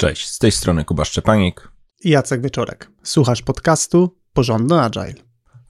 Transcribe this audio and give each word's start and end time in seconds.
Cześć, 0.00 0.28
z 0.28 0.38
tej 0.38 0.52
strony 0.52 0.84
Kuba 0.84 1.04
Szczepanik 1.04 1.72
i 2.04 2.10
Jacek 2.10 2.42
Wieczorek. 2.42 2.90
Słuchasz 3.02 3.42
podcastu 3.42 4.16
Porządny 4.32 4.80
Agile. 4.80 5.14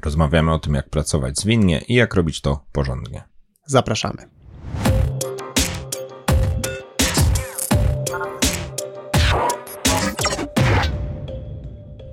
Rozmawiamy 0.04 0.53
o 0.53 0.58
tym, 0.58 0.75
jak 0.75 0.91
pracować 0.91 1.38
zwinnie 1.38 1.80
i 1.88 1.95
jak 1.95 2.14
robić 2.14 2.40
to 2.40 2.64
porządnie. 2.72 3.24
Zapraszamy. 3.66 4.28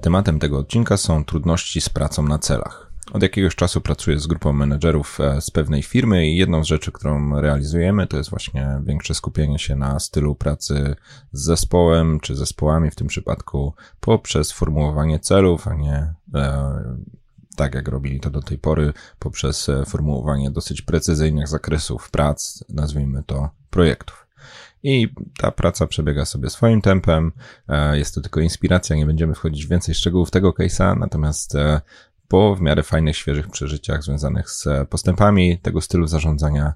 Tematem 0.01 0.39
tego 0.39 0.57
odcinka 0.57 0.97
są 0.97 1.25
trudności 1.25 1.81
z 1.81 1.89
pracą 1.89 2.23
na 2.23 2.39
celach. 2.39 2.86
Od 3.13 3.23
jakiegoś 3.23 3.55
czasu 3.55 3.81
pracuję 3.81 4.19
z 4.19 4.27
grupą 4.27 4.53
menedżerów 4.53 5.19
e, 5.19 5.41
z 5.41 5.51
pewnej 5.51 5.83
firmy 5.83 6.27
i 6.27 6.37
jedną 6.37 6.63
z 6.63 6.67
rzeczy, 6.67 6.91
którą 6.91 7.41
realizujemy, 7.41 8.07
to 8.07 8.17
jest 8.17 8.29
właśnie 8.29 8.81
większe 8.83 9.13
skupienie 9.13 9.59
się 9.59 9.75
na 9.75 9.99
stylu 9.99 10.35
pracy 10.35 10.95
z 11.31 11.43
zespołem 11.43 12.19
czy 12.19 12.35
zespołami 12.35 12.91
w 12.91 12.95
tym 12.95 13.07
przypadku 13.07 13.73
poprzez 13.99 14.51
formułowanie 14.51 15.19
celów, 15.19 15.67
a 15.67 15.73
nie 15.73 16.13
e, 16.35 16.73
tak 17.55 17.75
jak 17.75 17.87
robili 17.87 18.19
to 18.19 18.29
do 18.29 18.41
tej 18.41 18.57
pory, 18.57 18.93
poprzez 19.19 19.69
e, 19.69 19.85
formułowanie 19.85 20.51
dosyć 20.51 20.81
precyzyjnych 20.81 21.47
zakresów 21.47 22.11
prac, 22.11 22.63
nazwijmy 22.69 23.23
to 23.23 23.49
projektów. 23.69 24.27
I 24.83 25.13
ta 25.37 25.51
praca 25.51 25.87
przebiega 25.87 26.25
sobie 26.25 26.49
swoim 26.49 26.81
tempem. 26.81 27.31
E, 27.67 27.97
jest 27.97 28.15
to 28.15 28.21
tylko 28.21 28.39
inspiracja, 28.39 28.95
nie 28.95 29.05
będziemy 29.05 29.35
wchodzić 29.35 29.65
w 29.65 29.69
więcej 29.69 29.95
szczegółów 29.95 30.31
tego 30.31 30.51
case'a, 30.51 30.99
natomiast 30.99 31.53
po 32.27 32.55
w 32.55 32.61
miarę 32.61 32.83
fajnych, 32.83 33.17
świeżych 33.17 33.47
przeżyciach 33.47 34.03
związanych 34.03 34.49
z 34.49 34.89
postępami 34.89 35.59
tego 35.59 35.81
stylu 35.81 36.07
zarządzania, 36.07 36.73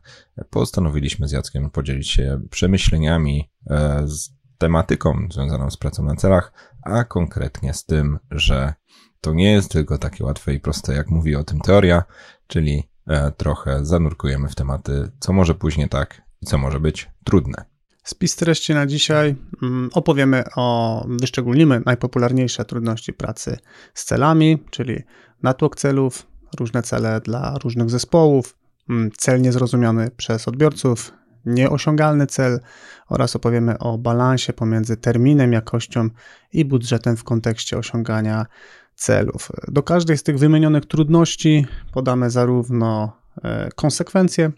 postanowiliśmy 0.50 1.28
z 1.28 1.32
Jackiem 1.32 1.70
podzielić 1.70 2.10
się 2.10 2.42
przemyśleniami 2.50 3.50
e, 3.70 4.02
z 4.08 4.30
tematyką 4.58 5.28
związaną 5.32 5.70
z 5.72 5.78
pracą 5.78 6.04
na 6.04 6.16
celach, 6.16 6.54
a 6.84 7.04
konkretnie 7.04 7.74
z 7.74 7.86
tym, 7.86 8.20
że 8.32 8.74
to 9.22 9.34
nie 9.34 9.52
jest 9.52 9.72
tylko 9.72 9.98
takie 9.98 10.24
łatwe 10.24 10.54
i 10.54 10.60
proste, 10.60 10.94
jak 10.94 11.10
mówi 11.10 11.36
o 11.36 11.44
tym 11.44 11.60
teoria, 11.60 12.04
czyli 12.48 12.84
e, 13.08 13.32
trochę 13.32 13.86
zanurkujemy 13.86 14.50
w 14.50 14.56
tematy, 14.56 15.12
co 15.20 15.34
może 15.34 15.56
później 15.56 15.90
tak 15.90 16.22
i 16.42 16.46
co 16.46 16.58
może 16.58 16.80
być 16.80 17.10
trudne. 17.24 17.66
Spis 18.04 18.36
treści 18.36 18.74
na 18.74 18.86
dzisiaj 18.86 19.36
mm, 19.64 19.90
opowiemy 19.94 20.44
o, 20.56 21.06
wyszczególnimy 21.10 21.82
najpopularniejsze 21.86 22.66
trudności 22.66 23.14
pracy 23.14 23.58
z 23.94 24.06
celami, 24.06 24.64
czyli 24.70 25.04
natłok 25.44 25.76
celów, 25.76 26.28
różne 26.60 26.84
cele 26.84 27.22
dla 27.22 27.58
różnych 27.64 27.90
zespołów, 27.90 28.58
mm, 28.90 29.10
cel 29.18 29.42
niezrozumiany 29.42 30.12
przez 30.18 30.48
odbiorców, 30.48 31.14
nieosiągalny 31.46 32.28
cel 32.28 32.60
oraz 33.10 33.36
opowiemy 33.36 33.80
o 33.80 33.98
balansie 33.98 34.54
pomiędzy 34.54 34.98
terminem, 34.98 35.54
jakością 35.54 36.10
i 36.54 36.66
budżetem 36.66 37.18
w 37.18 37.24
kontekście 37.24 37.78
osiągania 37.78 38.46
celów. 38.96 39.52
Do 39.68 39.84
każdej 39.84 40.18
z 40.18 40.24
tych 40.24 40.40
wymienionych 40.40 40.86
trudności 40.86 41.66
podamy 41.94 42.30
zarówno 42.30 43.18
e, 43.44 43.70
konsekwencje, 43.76 44.52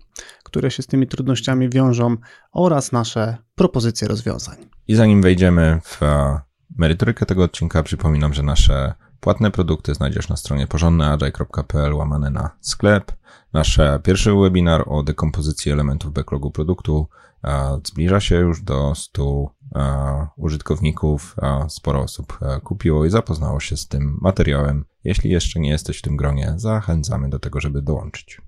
które 0.43 0.71
się 0.71 0.83
z 0.83 0.87
tymi 0.87 1.07
trudnościami 1.07 1.69
wiążą, 1.69 2.17
oraz 2.51 2.91
nasze 2.91 3.37
propozycje 3.55 4.07
rozwiązań. 4.07 4.55
I 4.87 4.95
zanim 4.95 5.21
wejdziemy 5.21 5.79
w 5.83 6.03
e, 6.03 6.39
merytorykę 6.77 7.25
tego 7.25 7.43
odcinka, 7.43 7.83
przypominam, 7.83 8.33
że 8.33 8.43
nasze 8.43 8.93
Płatne 9.23 9.51
produkty 9.51 9.93
znajdziesz 9.93 10.29
na 10.29 10.37
stronie 10.37 10.67
porządneagile.pl 10.67 11.93
łamane 11.93 12.29
na 12.29 12.49
sklep. 12.61 13.11
Nasz 13.53 13.79
pierwszy 14.03 14.33
webinar 14.33 14.83
o 14.87 15.03
dekompozycji 15.03 15.71
elementów 15.71 16.13
backlogu 16.13 16.51
produktu 16.51 17.07
zbliża 17.85 18.19
się 18.19 18.35
już 18.35 18.61
do 18.61 18.95
100 18.95 19.49
użytkowników. 20.37 21.35
Sporo 21.69 22.01
osób 22.01 22.39
kupiło 22.63 23.05
i 23.05 23.09
zapoznało 23.09 23.59
się 23.59 23.77
z 23.77 23.87
tym 23.87 24.17
materiałem. 24.21 24.85
Jeśli 25.03 25.29
jeszcze 25.29 25.59
nie 25.59 25.69
jesteś 25.69 25.99
w 25.99 26.01
tym 26.01 26.17
gronie, 26.17 26.53
zachęcamy 26.55 27.29
do 27.29 27.39
tego, 27.39 27.59
żeby 27.59 27.81
dołączyć. 27.81 28.41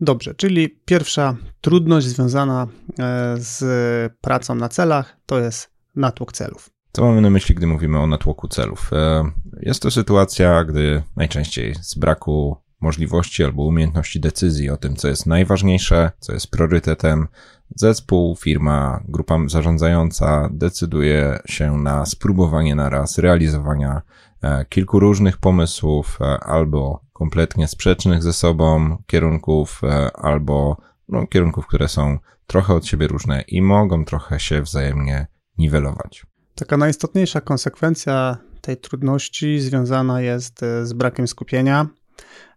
Dobrze, 0.00 0.34
czyli 0.34 0.68
pierwsza 0.84 1.36
trudność 1.60 2.06
związana 2.06 2.66
e, 2.98 3.34
z 3.38 4.12
pracą 4.20 4.54
na 4.54 4.68
celach 4.68 5.16
to 5.26 5.38
jest 5.38 5.70
natłok 5.96 6.32
celów. 6.32 6.70
Co 6.92 7.04
mamy 7.04 7.20
na 7.20 7.30
myśli, 7.30 7.54
gdy 7.54 7.66
mówimy 7.66 7.98
o 7.98 8.06
natłoku 8.06 8.48
celów? 8.48 8.90
E, 8.92 9.30
jest 9.60 9.82
to 9.82 9.90
sytuacja, 9.90 10.64
gdy 10.64 11.02
najczęściej 11.16 11.74
z 11.74 11.94
braku 11.94 12.56
możliwości 12.80 13.44
albo 13.44 13.64
umiejętności 13.64 14.20
decyzji 14.20 14.70
o 14.70 14.76
tym, 14.76 14.96
co 14.96 15.08
jest 15.08 15.26
najważniejsze, 15.26 16.10
co 16.18 16.32
jest 16.32 16.50
priorytetem, 16.50 17.28
zespół, 17.76 18.36
firma, 18.36 19.00
grupa 19.08 19.38
zarządzająca 19.46 20.48
decyduje 20.52 21.38
się 21.46 21.76
na 21.76 22.06
spróbowanie 22.06 22.74
naraz 22.74 23.18
realizowania 23.18 24.02
e, 24.42 24.64
kilku 24.64 25.00
różnych 25.00 25.38
pomysłów 25.38 26.18
e, 26.20 26.24
albo 26.40 27.04
kompletnie 27.12 27.68
sprzecznych 27.68 28.22
ze 28.22 28.32
sobą 28.32 28.96
kierunków, 29.06 29.80
albo 30.14 30.76
no, 31.08 31.26
kierunków, 31.26 31.66
które 31.66 31.88
są 31.88 32.18
trochę 32.46 32.74
od 32.74 32.86
siebie 32.86 33.06
różne 33.06 33.42
i 33.48 33.62
mogą 33.62 34.04
trochę 34.04 34.40
się 34.40 34.62
wzajemnie 34.62 35.26
niwelować. 35.58 36.29
Taka 36.60 36.76
najistotniejsza 36.76 37.40
konsekwencja 37.40 38.36
tej 38.60 38.76
trudności 38.76 39.60
związana 39.60 40.20
jest 40.20 40.62
e, 40.62 40.86
z 40.86 40.92
brakiem 40.92 41.28
skupienia 41.28 41.86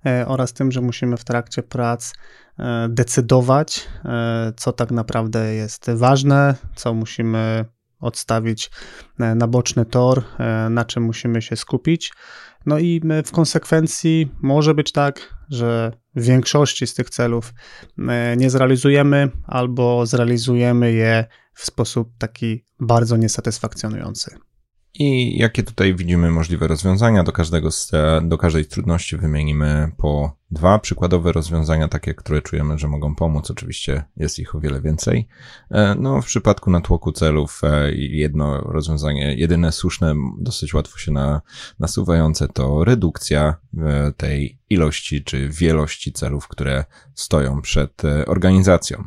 e, 0.06 0.28
oraz 0.28 0.54
tym, 0.54 0.72
że 0.72 0.82
musimy 0.82 1.18
w 1.18 1.24
trakcie 1.24 1.64
prac 1.64 2.14
e, 2.60 2.88
decydować, 2.90 3.88
co 4.58 4.72
tak 4.72 4.92
naprawdę 4.92 5.54
jest 5.54 5.92
ważne, 5.96 6.56
co 6.76 6.94
musimy 6.94 7.66
odstawić 8.00 8.72
na 9.18 9.48
boczny 9.48 9.86
tor, 9.86 10.24
na 10.70 10.86
czym 10.86 11.04
musimy 11.04 11.42
się 11.42 11.56
skupić. 11.56 12.14
No 12.66 12.80
i 12.80 13.02
w 13.26 13.32
konsekwencji 13.32 14.32
może 14.42 14.74
być 14.74 14.92
tak, 14.92 15.36
że 15.50 15.92
w 16.16 16.24
większości 16.24 16.88
z 16.88 16.94
tych 16.94 17.10
celów 17.10 17.54
nie 18.38 18.50
zrealizujemy 18.50 19.32
albo 19.48 20.06
zrealizujemy 20.06 20.92
je 20.92 21.26
w 21.54 21.66
sposób 21.66 22.10
taki 22.18 22.64
bardzo 22.80 23.18
niesatysfakcjonujący. 23.18 24.38
I 24.94 25.38
jakie 25.38 25.64
tutaj 25.64 25.96
widzimy 25.96 26.32
możliwe 26.32 26.68
rozwiązania? 26.68 27.24
Do, 27.24 27.32
każdego 27.32 27.70
do 28.22 28.38
każdej 28.38 28.66
trudności 28.66 29.18
wymienimy 29.18 29.92
po 29.98 30.38
dwa 30.54 30.80
przykładowe 30.80 31.32
rozwiązania, 31.32 31.88
takie, 31.88 32.14
które 32.14 32.42
czujemy, 32.42 32.78
że 32.78 32.88
mogą 32.88 33.16
pomóc. 33.16 33.52
Oczywiście 33.52 34.04
jest 34.18 34.40
ich 34.40 34.56
o 34.56 34.60
wiele 34.60 34.82
więcej. 34.82 35.28
E, 35.72 35.96
no, 36.00 36.22
w 36.22 36.26
przypadku 36.26 36.72
natłoku 36.72 37.12
celów 37.12 37.62
e, 37.64 37.92
jedno 37.96 38.62
rozwiązanie, 38.62 39.36
jedyne 39.36 39.72
słuszne, 39.72 40.16
dosyć 40.40 40.74
łatwo 40.74 40.98
się 40.98 41.12
na, 41.12 41.42
nasuwające 41.80 42.48
to 42.48 42.84
redukcja 42.84 43.56
e, 43.78 44.12
tej 44.18 44.58
ilości 44.70 45.24
czy 45.24 45.50
wielości 45.50 46.14
celów, 46.14 46.48
które 46.48 46.86
stoją 47.14 47.62
przed 47.62 48.02
organizacją. 48.28 49.04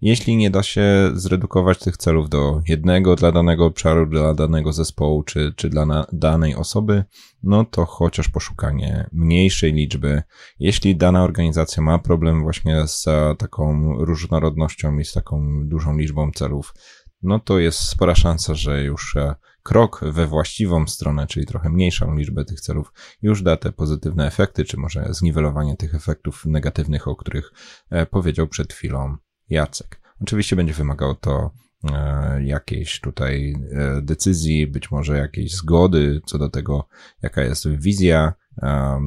Jeśli 0.00 0.36
nie 0.36 0.50
da 0.50 0.62
się 0.62 1.10
zredukować 1.14 1.78
tych 1.78 1.96
celów 1.96 2.28
do 2.28 2.60
jednego 2.68 3.16
dla 3.16 3.32
danego 3.32 3.64
obszaru, 3.66 4.06
dla 4.06 4.34
danego 4.34 4.72
zespołu 4.72 5.22
czy, 5.22 5.52
czy 5.56 5.68
dla 5.68 6.06
danej 6.12 6.54
osoby, 6.54 7.04
no 7.42 7.64
to 7.64 7.84
chociaż 7.84 8.28
poszukanie 8.28 9.08
mniejszej 9.12 9.72
liczby. 9.72 10.22
Jeśli 10.58 10.96
dana 10.96 11.22
organizacja 11.24 11.82
ma 11.82 11.98
problem 11.98 12.42
właśnie 12.42 12.86
z 12.86 13.04
taką 13.38 13.92
różnorodnością 13.98 14.98
i 14.98 15.04
z 15.04 15.12
taką 15.12 15.68
dużą 15.68 15.96
liczbą 15.96 16.30
celów, 16.32 16.74
no 17.22 17.38
to 17.38 17.58
jest 17.58 17.78
spora 17.78 18.14
szansa, 18.14 18.54
że 18.54 18.82
już 18.82 19.16
e, 19.16 19.34
krok 19.62 20.00
we 20.04 20.26
właściwą 20.26 20.86
stronę, 20.86 21.26
czyli 21.26 21.46
trochę 21.46 21.68
mniejszą 21.68 22.14
liczbę 22.14 22.44
tych 22.44 22.60
celów, 22.60 22.92
już 23.22 23.42
da 23.42 23.56
te 23.56 23.72
pozytywne 23.72 24.26
efekty, 24.26 24.64
czy 24.64 24.76
może 24.76 25.06
zniwelowanie 25.10 25.76
tych 25.76 25.94
efektów 25.94 26.44
negatywnych, 26.46 27.08
o 27.08 27.16
których 27.16 27.52
e, 27.90 28.06
powiedział 28.06 28.48
przed 28.48 28.72
chwilą 28.72 29.16
Jacek. 29.48 30.00
Oczywiście 30.20 30.56
będzie 30.56 30.74
wymagało 30.74 31.14
to 31.14 31.50
jakiejś 32.40 33.00
tutaj 33.00 33.54
e, 33.72 34.02
decyzji, 34.02 34.66
być 34.66 34.90
może 34.90 35.18
jakiejś 35.18 35.54
zgody 35.54 36.20
co 36.26 36.38
do 36.38 36.48
tego, 36.48 36.88
jaka 37.22 37.42
jest 37.42 37.68
wizja, 37.68 38.32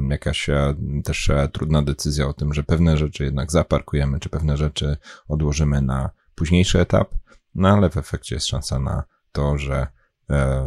jakaś 0.10 0.50
e, 0.50 0.76
też 1.04 1.32
trudna 1.54 1.82
decyzja 1.82 2.28
o 2.28 2.34
tym, 2.34 2.54
że 2.54 2.64
pewne 2.64 2.98
rzeczy 2.98 3.24
jednak 3.24 3.52
zaparkujemy, 3.52 4.20
czy 4.20 4.30
pewne 4.30 4.58
rzeczy 4.58 4.98
odłożymy 5.28 5.82
na 5.82 6.10
późniejszy 6.36 6.80
etap, 6.80 7.16
no 7.56 7.70
ale 7.70 7.90
w 7.90 7.98
efekcie 7.98 8.36
jest 8.36 8.48
szansa 8.48 8.80
na 8.80 9.04
to, 9.32 9.58
że 9.58 9.88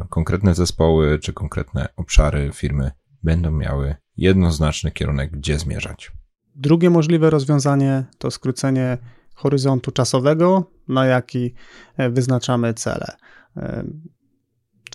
konkretne 0.09 0.55
zespoły 0.55 1.19
czy 1.19 1.33
konkretne 1.33 1.89
obszary 1.97 2.51
firmy 2.55 2.91
będą 3.23 3.51
miały 3.51 3.95
jednoznaczny 4.17 4.91
kierunek, 4.91 5.31
gdzie 5.31 5.59
zmierzać. 5.59 6.13
Drugie 6.55 6.91
możliwe 6.91 7.31
rozwiązanie 7.31 8.05
to 8.19 8.31
skrócenie 8.31 8.99
horyzontu 9.43 9.91
czasowego, 9.91 10.71
na 10.89 11.07
jaki 11.07 11.55
e, 11.97 12.11
wyznaczamy 12.11 12.75
cele. 12.75 13.17
E, 13.57 13.85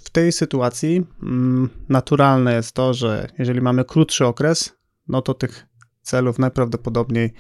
w 0.04 0.10
tej 0.10 0.32
sytuacji 0.32 1.06
mm, 1.24 1.70
naturalne 1.90 2.54
jest 2.54 2.72
to, 2.72 2.94
że 2.94 3.28
jeżeli 3.38 3.62
mamy 3.62 3.86
krótszy 3.86 4.26
okres, 4.26 4.78
no 5.08 5.22
to 5.22 5.34
tych 5.34 5.66
celów 6.02 6.40
najprawdopodobniej 6.40 7.34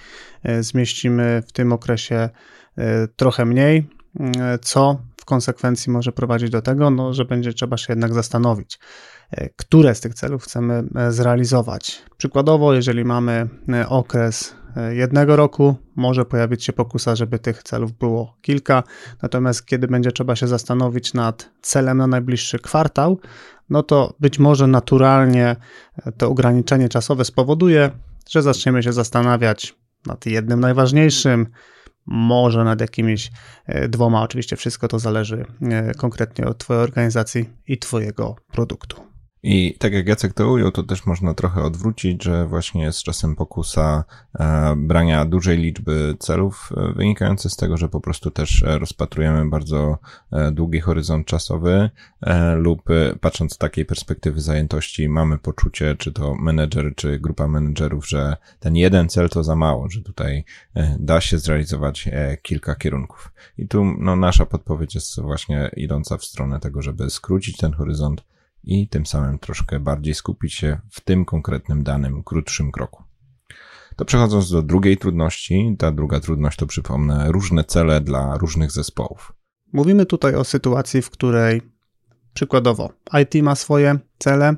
e, 0.43 0.63
zmieścimy 0.63 1.43
w 1.47 1.51
tym 1.51 1.73
okresie 1.73 2.29
trochę 3.15 3.45
mniej, 3.45 3.89
co 4.61 5.01
w 5.17 5.25
konsekwencji 5.25 5.91
może 5.91 6.11
prowadzić 6.11 6.49
do 6.49 6.61
tego, 6.61 6.89
no, 6.89 7.13
że 7.13 7.25
będzie 7.25 7.53
trzeba 7.53 7.77
się 7.77 7.85
jednak 7.89 8.13
zastanowić, 8.13 8.79
które 9.55 9.95
z 9.95 10.01
tych 10.01 10.13
celów 10.13 10.43
chcemy 10.43 10.83
zrealizować. 11.09 12.01
Przykładowo, 12.17 12.73
jeżeli 12.73 13.05
mamy 13.05 13.49
okres 13.87 14.55
jednego 14.89 15.35
roku, 15.35 15.75
może 15.95 16.25
pojawić 16.25 16.63
się 16.63 16.73
pokusa, 16.73 17.15
żeby 17.15 17.39
tych 17.39 17.63
celów 17.63 17.91
było 17.91 18.37
kilka, 18.41 18.83
natomiast 19.21 19.65
kiedy 19.65 19.87
będzie 19.87 20.11
trzeba 20.11 20.35
się 20.35 20.47
zastanowić 20.47 21.13
nad 21.13 21.49
celem 21.61 21.97
na 21.97 22.07
najbliższy 22.07 22.59
kwartał, 22.59 23.19
no 23.69 23.83
to 23.83 24.13
być 24.19 24.39
może 24.39 24.67
naturalnie 24.67 25.55
to 26.17 26.29
ograniczenie 26.29 26.89
czasowe 26.89 27.25
spowoduje, 27.25 27.91
że 28.29 28.41
zaczniemy 28.41 28.83
się 28.83 28.93
zastanawiać 28.93 29.75
nad 30.05 30.25
jednym 30.25 30.59
najważniejszym, 30.59 31.47
może 32.07 32.63
nad 32.63 32.81
jakimiś 32.81 33.31
e, 33.65 33.87
dwoma. 33.87 34.21
Oczywiście 34.21 34.55
wszystko 34.55 34.87
to 34.87 34.99
zależy 34.99 35.45
e, 35.61 35.93
konkretnie 35.93 36.45
od 36.45 36.57
Twojej 36.57 36.83
organizacji 36.83 37.49
i 37.67 37.77
Twojego 37.77 38.35
produktu. 38.51 39.06
I 39.43 39.75
tak 39.79 39.93
jak 39.93 40.07
Jacek 40.07 40.33
to 40.33 40.51
ujął, 40.51 40.71
to 40.71 40.83
też 40.83 41.05
można 41.05 41.33
trochę 41.33 41.63
odwrócić, 41.63 42.23
że 42.23 42.47
właśnie 42.47 42.83
jest 42.83 43.03
czasem 43.03 43.35
pokusa 43.35 44.03
e, 44.39 44.75
brania 44.77 45.25
dużej 45.25 45.57
liczby 45.57 46.15
celów, 46.19 46.69
e, 46.77 46.93
wynikający 46.93 47.49
z 47.49 47.55
tego, 47.55 47.77
że 47.77 47.89
po 47.89 48.01
prostu 48.01 48.31
też 48.31 48.63
e, 48.63 48.79
rozpatrujemy 48.79 49.49
bardzo 49.49 49.97
długi 50.51 50.79
horyzont 50.79 51.27
czasowy 51.27 51.89
lub 52.55 52.81
patrząc 53.21 53.53
z 53.53 53.57
takiej 53.57 53.85
perspektywy 53.85 54.41
zajętości 54.41 55.09
mamy 55.09 55.37
poczucie, 55.37 55.95
czy 55.95 56.11
to 56.11 56.35
menedżer, 56.35 56.95
czy 56.95 57.19
grupa 57.19 57.47
menedżerów, 57.47 58.07
że 58.07 58.37
ten 58.59 58.75
jeden 58.75 59.09
cel 59.09 59.29
to 59.29 59.43
za 59.43 59.55
mało, 59.55 59.89
że 59.89 60.01
tutaj 60.01 60.43
da 60.99 61.21
się 61.21 61.39
zrealizować 61.39 62.09
kilka 62.41 62.75
kierunków. 62.75 63.31
I 63.57 63.67
tu 63.67 63.85
no, 63.99 64.15
nasza 64.15 64.45
podpowiedź 64.45 64.95
jest 64.95 65.21
właśnie 65.21 65.71
idąca 65.77 66.17
w 66.17 66.25
stronę 66.25 66.59
tego, 66.59 66.81
żeby 66.81 67.09
skrócić 67.09 67.57
ten 67.57 67.73
horyzont 67.73 68.23
i 68.67 68.87
tym 68.87 69.05
samym 69.05 69.39
troszkę 69.39 69.79
bardziej 69.79 70.13
skupić 70.13 70.53
się 70.53 70.79
w 70.91 71.01
tym 71.01 71.25
konkretnym 71.25 71.83
danym, 71.83 72.23
krótszym 72.23 72.71
kroku. 72.71 73.03
To 73.95 74.05
przechodząc 74.05 74.51
do 74.51 74.61
drugiej 74.61 74.97
trudności, 74.97 75.75
ta 75.79 75.91
druga 75.91 76.19
trudność 76.19 76.57
to 76.57 76.67
przypomnę 76.67 77.31
różne 77.31 77.63
cele 77.63 78.01
dla 78.01 78.37
różnych 78.37 78.71
zespołów. 78.71 79.33
Mówimy 79.73 80.05
tutaj 80.05 80.35
o 80.35 80.43
sytuacji, 80.43 81.01
w 81.01 81.09
której 81.09 81.61
przykładowo 82.33 82.89
IT 83.21 83.43
ma 83.43 83.55
swoje 83.55 83.99
cele 84.17 84.55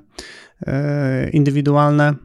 e, 0.62 1.30
indywidualne, 1.30 2.16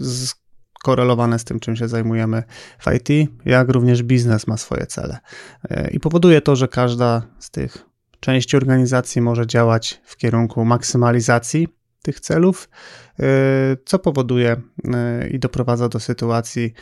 skorelowane 0.00 1.38
z 1.38 1.44
tym, 1.44 1.60
czym 1.60 1.76
się 1.76 1.88
zajmujemy 1.88 2.42
w 2.78 2.94
IT, 2.94 3.30
jak 3.44 3.68
również 3.68 4.02
biznes 4.02 4.46
ma 4.46 4.56
swoje 4.56 4.86
cele. 4.86 5.18
E, 5.70 5.90
I 5.90 6.00
powoduje 6.00 6.40
to, 6.40 6.56
że 6.56 6.68
każda 6.68 7.22
z 7.38 7.50
tych 7.50 7.89
część 8.20 8.54
organizacji 8.54 9.22
może 9.22 9.46
działać 9.46 10.00
w 10.04 10.16
kierunku 10.16 10.64
maksymalizacji 10.64 11.68
tych 12.02 12.20
celów, 12.20 12.68
y, 13.20 13.24
co 13.84 13.98
powoduje 13.98 14.56
y, 15.24 15.28
i 15.28 15.38
doprowadza 15.38 15.88
do 15.88 16.00
sytuacji, 16.00 16.72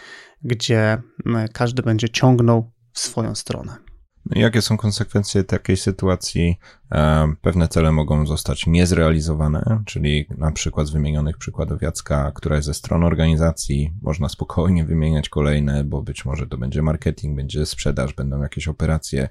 gdzie 0.42 0.98
y, 1.20 1.48
każdy 1.52 1.82
będzie 1.82 2.08
ciągnął 2.08 2.70
w 2.92 2.98
swoją 2.98 3.34
stronę. 3.34 3.87
No 4.30 4.40
jakie 4.40 4.62
są 4.62 4.76
konsekwencje 4.76 5.44
takiej 5.44 5.76
sytuacji? 5.76 6.58
E, 6.92 7.32
pewne 7.42 7.68
cele 7.68 7.92
mogą 7.92 8.26
zostać 8.26 8.66
niezrealizowane, 8.66 9.82
czyli 9.86 10.26
na 10.38 10.50
przykład 10.50 10.86
z 10.86 10.90
wymienionych 10.90 11.38
przykładów 11.38 11.82
Jacka, 11.82 12.32
która 12.34 12.56
jest 12.56 12.66
ze 12.66 12.74
strony 12.74 13.06
organizacji, 13.06 13.92
można 14.02 14.28
spokojnie 14.28 14.84
wymieniać 14.84 15.28
kolejne, 15.28 15.84
bo 15.84 16.02
być 16.02 16.24
może 16.24 16.46
to 16.46 16.58
będzie 16.58 16.82
marketing, 16.82 17.36
będzie 17.36 17.66
sprzedaż, 17.66 18.12
będą 18.14 18.42
jakieś 18.42 18.68
operacje. 18.68 19.28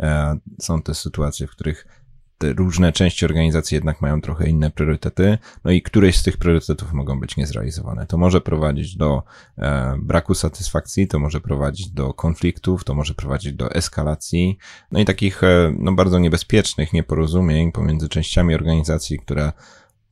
E, 0.00 0.36
są 0.60 0.82
te 0.82 0.94
sytuacje, 0.94 1.46
w 1.46 1.50
których 1.50 1.86
różne 2.42 2.92
części 2.92 3.24
organizacji 3.24 3.74
jednak 3.74 4.00
mają 4.00 4.20
trochę 4.20 4.48
inne 4.48 4.70
priorytety, 4.70 5.38
no 5.64 5.70
i 5.70 5.82
któreś 5.82 6.16
z 6.16 6.22
tych 6.22 6.36
priorytetów 6.36 6.92
mogą 6.92 7.20
być 7.20 7.36
niezrealizowane. 7.36 8.06
To 8.06 8.18
może 8.18 8.40
prowadzić 8.40 8.96
do 8.96 9.22
e, 9.58 9.96
braku 10.02 10.34
satysfakcji, 10.34 11.08
to 11.08 11.18
może 11.18 11.40
prowadzić 11.40 11.90
do 11.90 12.14
konfliktów, 12.14 12.84
to 12.84 12.94
może 12.94 13.14
prowadzić 13.14 13.52
do 13.52 13.70
eskalacji, 13.70 14.58
no 14.92 15.00
i 15.00 15.04
takich 15.04 15.44
e, 15.44 15.74
no, 15.78 15.92
bardzo 15.92 16.18
niebezpiecznych 16.18 16.92
nieporozumień 16.92 17.72
pomiędzy 17.72 18.08
częściami 18.08 18.54
organizacji, 18.54 19.18
które 19.18 19.52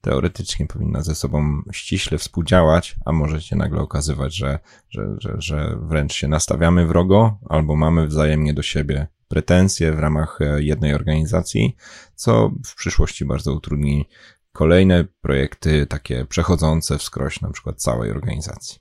teoretycznie 0.01 0.67
powinna 0.67 1.03
ze 1.03 1.15
sobą 1.15 1.63
ściśle 1.73 2.19
współdziałać, 2.19 2.97
a 3.05 3.13
może 3.13 3.43
się 3.43 3.57
nagle 3.57 3.81
okazywać, 3.81 4.37
że, 4.37 4.59
że, 4.89 5.17
że, 5.19 5.35
że 5.39 5.79
wręcz 5.83 6.13
się 6.13 6.29
nastawiamy 6.29 6.87
wrogo 6.87 7.39
albo 7.49 7.77
mamy 7.77 8.07
wzajemnie 8.07 8.55
do 8.55 8.63
siebie 8.63 9.07
pretensje 9.29 9.93
w 9.93 9.99
ramach 9.99 10.39
e, 10.41 10.63
jednej 10.63 10.95
organizacji, 10.95 11.77
co 12.15 12.51
w 12.67 12.75
przyszłości 12.75 13.25
bardzo 13.25 13.53
utrudni 13.53 14.09
kolejne 14.53 15.05
projekty 15.21 15.87
takie 15.87 16.25
przechodzące 16.25 16.99
wskroś 16.99 17.41
na 17.41 17.51
przykład 17.51 17.83
całej 17.83 18.11
organizacji. 18.11 18.79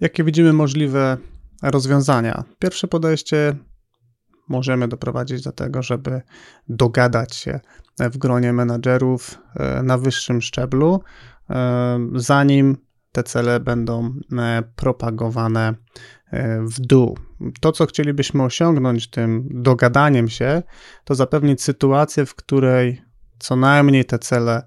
Jakie 0.00 0.24
widzimy 0.24 0.52
możliwe 0.52 1.16
rozwiązania? 1.62 2.44
Pierwsze 2.58 2.88
podejście 2.88 3.56
możemy 4.48 4.88
doprowadzić 4.88 5.42
do 5.42 5.52
tego, 5.52 5.82
żeby 5.82 6.22
dogadać 6.68 7.34
się 7.34 7.60
w 7.98 8.18
gronie 8.18 8.52
menadżerów 8.52 9.38
e, 9.54 9.82
na 9.82 9.98
wyższym 9.98 10.42
szczeblu, 10.42 11.00
e, 11.50 11.98
zanim 12.14 12.76
te 13.12 13.22
cele 13.22 13.60
będą 13.60 14.14
propagowane 14.76 15.74
w 16.60 16.80
dół. 16.80 17.18
To, 17.60 17.72
co 17.72 17.86
chcielibyśmy 17.86 18.42
osiągnąć 18.42 19.10
tym 19.10 19.48
dogadaniem 19.50 20.28
się, 20.28 20.62
to 21.04 21.14
zapewnić 21.14 21.62
sytuację, 21.62 22.26
w 22.26 22.34
której 22.34 23.02
co 23.38 23.56
najmniej 23.56 24.04
te 24.04 24.18
cele 24.18 24.62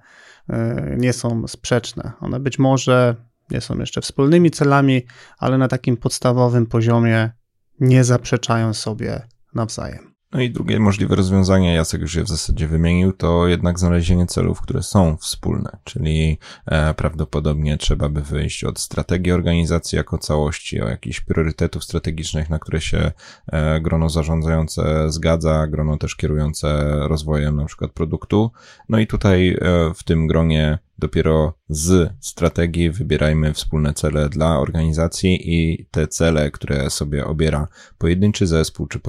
e, 0.50 0.96
nie 0.98 1.14
są 1.14 1.48
sprzeczne. 1.48 2.12
One 2.20 2.40
być 2.40 2.60
może 2.60 3.16
nie 3.52 3.62
są 3.62 3.80
jeszcze 3.80 4.02
wspólnymi 4.02 4.52
celami, 4.52 5.02
ale 5.38 5.58
na 5.58 5.68
takim 5.68 5.98
podstawowym 5.98 6.66
poziomie 6.66 7.32
nie 7.80 8.04
zaprzeczają 8.04 8.74
sobie 8.74 9.22
nawzajem. 9.54 10.09
No 10.31 10.42
i 10.42 10.50
drugie 10.50 10.80
możliwe 10.80 11.16
rozwiązanie, 11.16 11.74
Jacek 11.74 12.02
już 12.02 12.16
je 12.16 12.24
w 12.24 12.28
zasadzie 12.28 12.68
wymienił, 12.68 13.14
to 13.14 13.48
jednak 13.48 13.80
znalezienie 13.80 14.26
celów, 14.26 14.62
które 14.62 14.84
są 14.84 15.18
wspólne, 15.18 15.78
czyli 15.84 16.38
e, 16.66 16.94
prawdopodobnie 16.94 17.78
trzeba 17.78 18.10
by 18.10 18.22
wyjść 18.22 18.64
od 18.64 18.80
strategii 18.80 19.31
organizacji 19.31 19.96
jako 19.96 20.18
całości, 20.18 20.81
o 20.81 20.90
jakichś 20.90 21.22
priorytetów 21.22 21.84
strategicznych, 21.84 22.50
na 22.50 22.60
które 22.60 22.81
się 22.81 23.12
e, 23.48 23.81
grono 23.81 24.10
zarządzające 24.10 25.12
zgadza, 25.12 25.68
grono 25.68 25.98
też 25.98 26.16
kierujące 26.16 26.90
rozwojem 27.08 27.56
na 27.56 27.66
przykład 27.66 27.92
produktu. 27.92 28.52
No 28.90 29.00
i 29.00 29.08
tutaj 29.08 29.50
e, 29.50 29.58
w 29.96 30.04
tym 30.04 30.28
gronie 30.28 30.80
Dopiero 31.00 31.53
z 31.70 32.13
strategii 32.20 32.91
wybierajmy 32.91 33.53
wspólne 33.53 33.94
cele 33.94 34.29
dla 34.29 34.60
organizacji 34.60 35.39
i 35.44 35.86
te 35.91 36.08
cele, 36.08 36.51
które 36.51 36.89
sobie 36.89 37.25
obiera 37.25 37.68
pojedynczy 37.98 38.48
zespół, 38.48 38.88
czy 38.88 39.00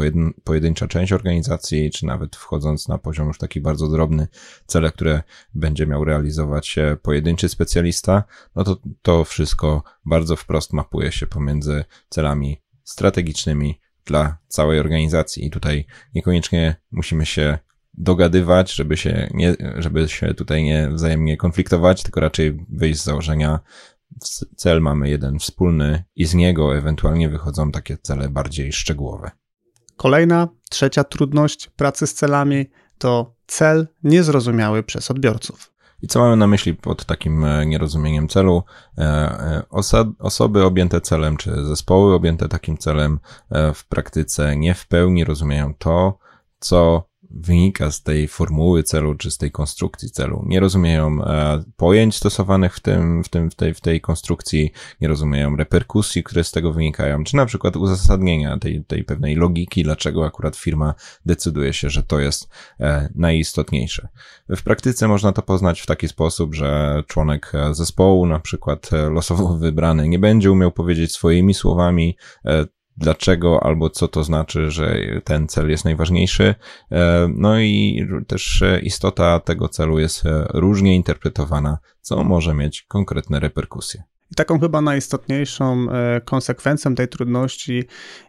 pojedyncza 0.45 0.89
część 0.89 1.13
organizacji, 1.13 1.91
czy 1.91 2.07
nawet 2.07 2.37
wchodząc 2.37 2.89
na 2.89 2.99
poziom 2.99 3.29
już 3.29 3.39
taki 3.39 3.61
bardzo 3.61 3.89
drobny, 3.89 4.29
cele, 4.67 4.93
które 4.93 5.23
będzie 5.55 5.87
miał 5.87 6.05
realizować 6.05 6.77
pojedynczy 7.03 7.49
specjalista, 7.49 8.25
no 8.57 8.65
to 8.65 8.77
to 9.03 9.25
wszystko 9.25 9.83
bardzo 10.05 10.37
wprost 10.37 10.73
mapuje 10.73 11.13
się 11.13 11.27
pomiędzy 11.27 11.85
celami 12.09 12.63
strategicznymi 12.85 13.81
dla 14.05 14.39
całej 14.49 14.81
organizacji. 14.81 15.47
I 15.47 15.51
tutaj 15.51 15.87
niekoniecznie 16.15 16.77
musimy 16.91 17.27
się 17.27 17.59
dogadywać, 18.01 18.75
żeby 18.75 18.97
się, 18.97 19.29
nie, 19.35 19.57
żeby 19.77 20.09
się 20.09 20.35
tutaj 20.35 20.63
nie 20.63 20.89
wzajemnie 20.89 21.37
konfliktować, 21.37 22.03
tylko 22.03 22.21
raczej 22.21 22.67
wyjść 22.69 23.01
z 23.01 23.05
założenia, 23.05 23.61
cel 24.57 24.81
mamy 24.81 25.09
jeden 25.09 25.39
wspólny 25.39 26.05
i 26.17 26.27
z 26.27 26.35
niego 26.35 26.77
ewentualnie 26.77 27.29
wychodzą 27.29 27.73
takie 27.73 27.97
cele 27.97 28.29
bardziej 28.29 28.73
szczegółowe. 28.73 29.31
Kolejna, 29.97 30.49
trzecia 30.71 31.05
trudność 31.05 31.69
pracy 31.69 32.07
z 32.07 32.15
celami 32.15 32.67
to 32.99 33.35
cel 33.47 33.89
niezrozumiały 34.03 34.83
przez 34.83 35.11
odbiorców. 35.11 35.73
I 36.03 36.09
co 36.09 36.21
mamy 36.21 36.37
na 36.37 36.47
myśli 36.47 36.75
pod 36.75 37.05
takim 37.05 37.45
e, 37.45 37.67
nierozumieniem 37.67 38.29
celu? 38.29 38.63
E, 38.99 39.03
e, 39.03 39.63
osoby 40.19 40.65
objęte 40.65 41.01
celem, 41.01 41.37
czy 41.37 41.65
zespoły 41.65 42.15
objęte 42.15 42.49
takim 42.49 42.79
celem 42.79 43.19
w 43.75 43.89
praktyce 43.89 44.57
nie 44.57 44.75
w 44.75 44.87
pełni 44.87 45.25
rozumieją 45.25 45.75
to, 45.75 46.19
co 46.59 47.10
wynika 47.31 47.91
z 47.91 48.03
tej 48.03 48.29
formuły 48.29 48.83
celu, 48.83 49.15
czy 49.15 49.31
z 49.31 49.39
tej 49.39 49.51
konstrukcji 49.51 50.11
celu. 50.11 50.45
Nie 50.47 50.61
rozumieją 50.61 51.25
e, 51.25 51.63
pojęć 51.77 52.17
stosowanych 52.17 52.77
w 52.77 52.81
tym, 52.81 53.25
w 53.25 53.29
tym, 53.29 53.51
w 53.51 53.55
tej, 53.55 53.75
w 53.75 53.81
tej 53.81 54.01
konstrukcji, 54.01 54.73
nie 55.01 55.09
rozumieją 55.09 55.57
reperkusji, 55.57 56.23
które 56.23 56.45
z 56.45 56.51
tego 56.51 56.73
wynikają, 56.73 57.25
czy 57.25 57.37
na 57.37 57.47
przykład 57.47 57.77
uzasadnienia 57.77 58.59
tej, 58.59 58.85
tej 58.85 59.05
pewnej 59.05 59.37
logiki, 59.37 59.83
dlaczego 59.83 60.27
akurat 60.27 60.57
firma 60.57 60.95
decyduje 61.27 61.73
się, 61.73 61.91
że 61.91 62.03
to 62.03 62.21
jest 62.21 62.49
e, 62.81 63.09
najistotniejsze. 63.15 64.09
W 64.49 64.63
praktyce 64.63 65.09
można 65.09 65.33
to 65.33 65.43
poznać 65.43 65.81
w 65.81 65.87
taki 65.87 66.09
sposób, 66.09 66.55
że 66.55 67.03
członek 67.07 67.53
zespołu, 67.71 68.27
na 68.27 68.41
przykład 68.41 68.91
losowo 69.11 69.57
wybrany, 69.57 70.09
nie 70.09 70.19
będzie 70.19 70.53
umiał 70.53 70.73
powiedzieć 70.73 71.13
swoimi 71.13 71.55
słowami 71.55 72.17
dlaczego 72.97 73.63
albo 73.63 73.91
co 73.91 74.09
to 74.09 74.25
znaczy, 74.25 74.71
że 74.71 74.97
ten 75.25 75.49
cel 75.49 75.71
jest 75.71 75.85
najważniejszy. 75.85 76.55
E, 76.93 77.29
no 77.37 77.61
i 77.61 78.07
też 78.27 78.65
istota 78.83 79.41
tego 79.41 79.69
celu 79.69 79.99
jest 79.99 80.23
różnie 80.55 80.97
interpretowana, 80.97 81.79
co 82.01 82.25
może 82.25 82.55
mieć 82.55 82.83
konkretne 82.83 83.41
reperkusje. 83.41 84.03
I 84.33 84.35
taką 84.35 84.61
chyba 84.61 84.81
najistotniejszą 84.81 85.87
e, 85.91 86.21
konsekwencją 86.21 86.95
tej 86.95 87.09
trudności 87.09 87.85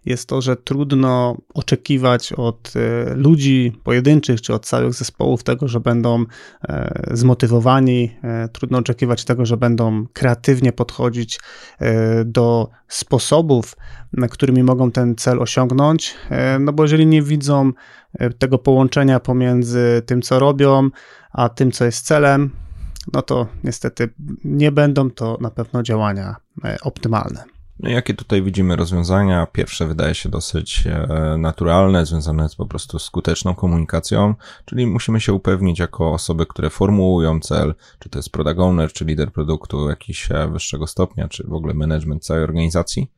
jest 0.06 0.30
to, 0.30 0.42
że 0.42 0.56
trudno 0.56 1.38
oczekiwać 1.54 2.34
od 2.34 2.74
e, 2.76 3.16
ludzi 3.16 3.80
pojedynczych 3.84 4.42
czy 4.42 4.54
od 4.54 4.66
całych 4.66 4.94
zespołów 4.94 5.44
tego, 5.44 5.68
że 5.68 5.80
będą 5.80 6.26
e, 6.70 7.04
zmotywowani, 7.12 8.16
trudno 8.52 8.78
oczekiwać 8.78 9.26
tego, 9.26 9.46
że 9.46 9.58
będą 9.58 10.06
kreatywnie 10.14 10.74
podchodzić 10.74 11.40
do 12.26 12.70
sposobów, 12.88 13.76
którymi 14.32 14.64
mogą 14.64 14.92
ten 14.92 15.16
cel 15.16 15.40
osiągnąć, 15.40 16.16
no 16.60 16.74
bo 16.74 16.84
jeżeli 16.84 17.06
nie 17.08 17.22
widzą 17.22 17.72
tego 18.40 18.58
połączenia 18.58 19.20
pomiędzy 19.20 20.02
tym, 20.06 20.22
co 20.22 20.40
robią, 20.40 20.90
a 21.32 21.50
tym, 21.50 21.72
co 21.72 21.86
jest 21.86 22.06
celem, 22.06 22.52
no 23.14 23.22
to 23.22 23.48
niestety 23.64 24.10
nie 24.44 24.72
będą 24.72 25.12
to 25.12 25.38
na 25.42 25.52
pewno 25.52 25.84
działania 25.84 26.36
e, 26.64 26.78
optymalne. 26.82 27.44
No 27.80 27.90
jakie 27.90 28.14
tutaj 28.14 28.44
widzimy 28.44 28.76
rozwiązania? 28.76 29.48
Pierwsze 29.52 29.88
wydaje 29.88 30.16
się 30.16 30.30
dosyć 30.30 30.84
e, 30.88 31.38
naturalne, 31.38 32.06
związane 32.06 32.50
z 32.50 32.56
po 32.56 32.66
prostu 32.66 33.00
skuteczną 33.00 33.56
komunikacją, 33.56 34.36
czyli 34.66 34.88
musimy 34.88 35.22
się 35.22 35.34
upewnić 35.34 35.80
jako 35.80 36.14
osoby, 36.14 36.46
które 36.46 36.70
formułują 36.70 37.40
cel, 37.40 37.76
czy 38.00 38.10
to 38.10 38.20
jest 38.20 38.30
product 38.30 38.60
owner, 38.60 38.94
czy 38.94 39.06
lider 39.06 39.32
produktu 39.32 39.90
jakiś 39.90 40.32
e, 40.32 40.48
wyższego 40.48 40.88
stopnia, 40.88 41.28
czy 41.28 41.44
w 41.48 41.54
ogóle 41.54 41.74
management 41.74 42.26
całej 42.26 42.44
organizacji. 42.44 43.12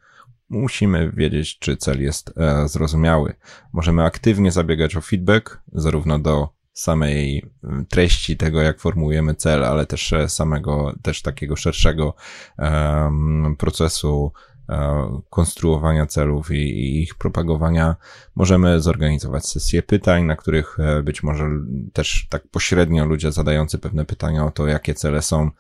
Musimy 0.50 1.12
wiedzieć, 1.12 1.60
czy 1.60 1.78
cel 1.78 2.02
jest 2.02 2.34
zrozumiały. 2.66 3.34
Możemy 3.74 4.04
aktywnie 4.04 4.52
zabiegać 4.52 4.96
o 4.96 5.02
feedback, 5.02 5.62
zarówno 5.72 6.20
do 6.20 6.50
samej 6.74 7.46
mm, 7.64 7.86
treści 7.86 8.38
tego, 8.38 8.62
jak 8.62 8.80
formułujemy 8.80 9.36
cel, 9.36 9.64
ale 9.64 9.86
też 9.86 10.14
e, 10.14 10.30
samego, 10.30 10.94
też 11.02 11.22
takiego 11.22 11.56
szerszego 11.56 12.14
um, 12.58 13.56
procesu 13.60 14.32
um, 14.70 15.22
konstruowania 15.30 16.06
celów 16.06 16.52
i, 16.52 16.56
i, 16.56 17.04
ich 17.04 17.16
propagowania. 17.16 17.96
Możemy 18.36 18.80
zorganizować 18.80 19.46
sesje 19.46 19.84
pytań, 19.84 20.24
na 20.24 20.36
których 20.36 20.80
e, 20.80 21.04
być 21.04 21.24
może 21.24 21.50
też 21.94 22.28
tak 22.30 22.48
pośrednio 22.48 23.06
ludzie 23.06 23.32
zadający 23.32 23.78
pewne 23.78 24.06
pytania 24.06 24.46
o 24.46 24.52
to, 24.52 24.68
jakie 24.68 24.94
cele 24.94 25.22
są, 25.22 25.52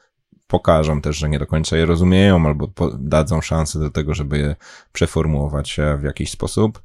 pokażą 0.47 1.01
też, 1.01 1.17
że 1.17 1.29
nie 1.29 1.39
do 1.39 1.47
końca 1.47 1.77
je 1.77 1.85
rozumieją, 1.85 2.45
albo 2.45 2.69
dadzą 2.99 3.41
szansę 3.41 3.79
do 3.79 3.89
tego, 3.89 4.13
żeby 4.13 4.37
je 4.37 4.55
przeformułować 4.91 5.77
w 5.99 6.03
jakiś 6.03 6.31
sposób. 6.31 6.81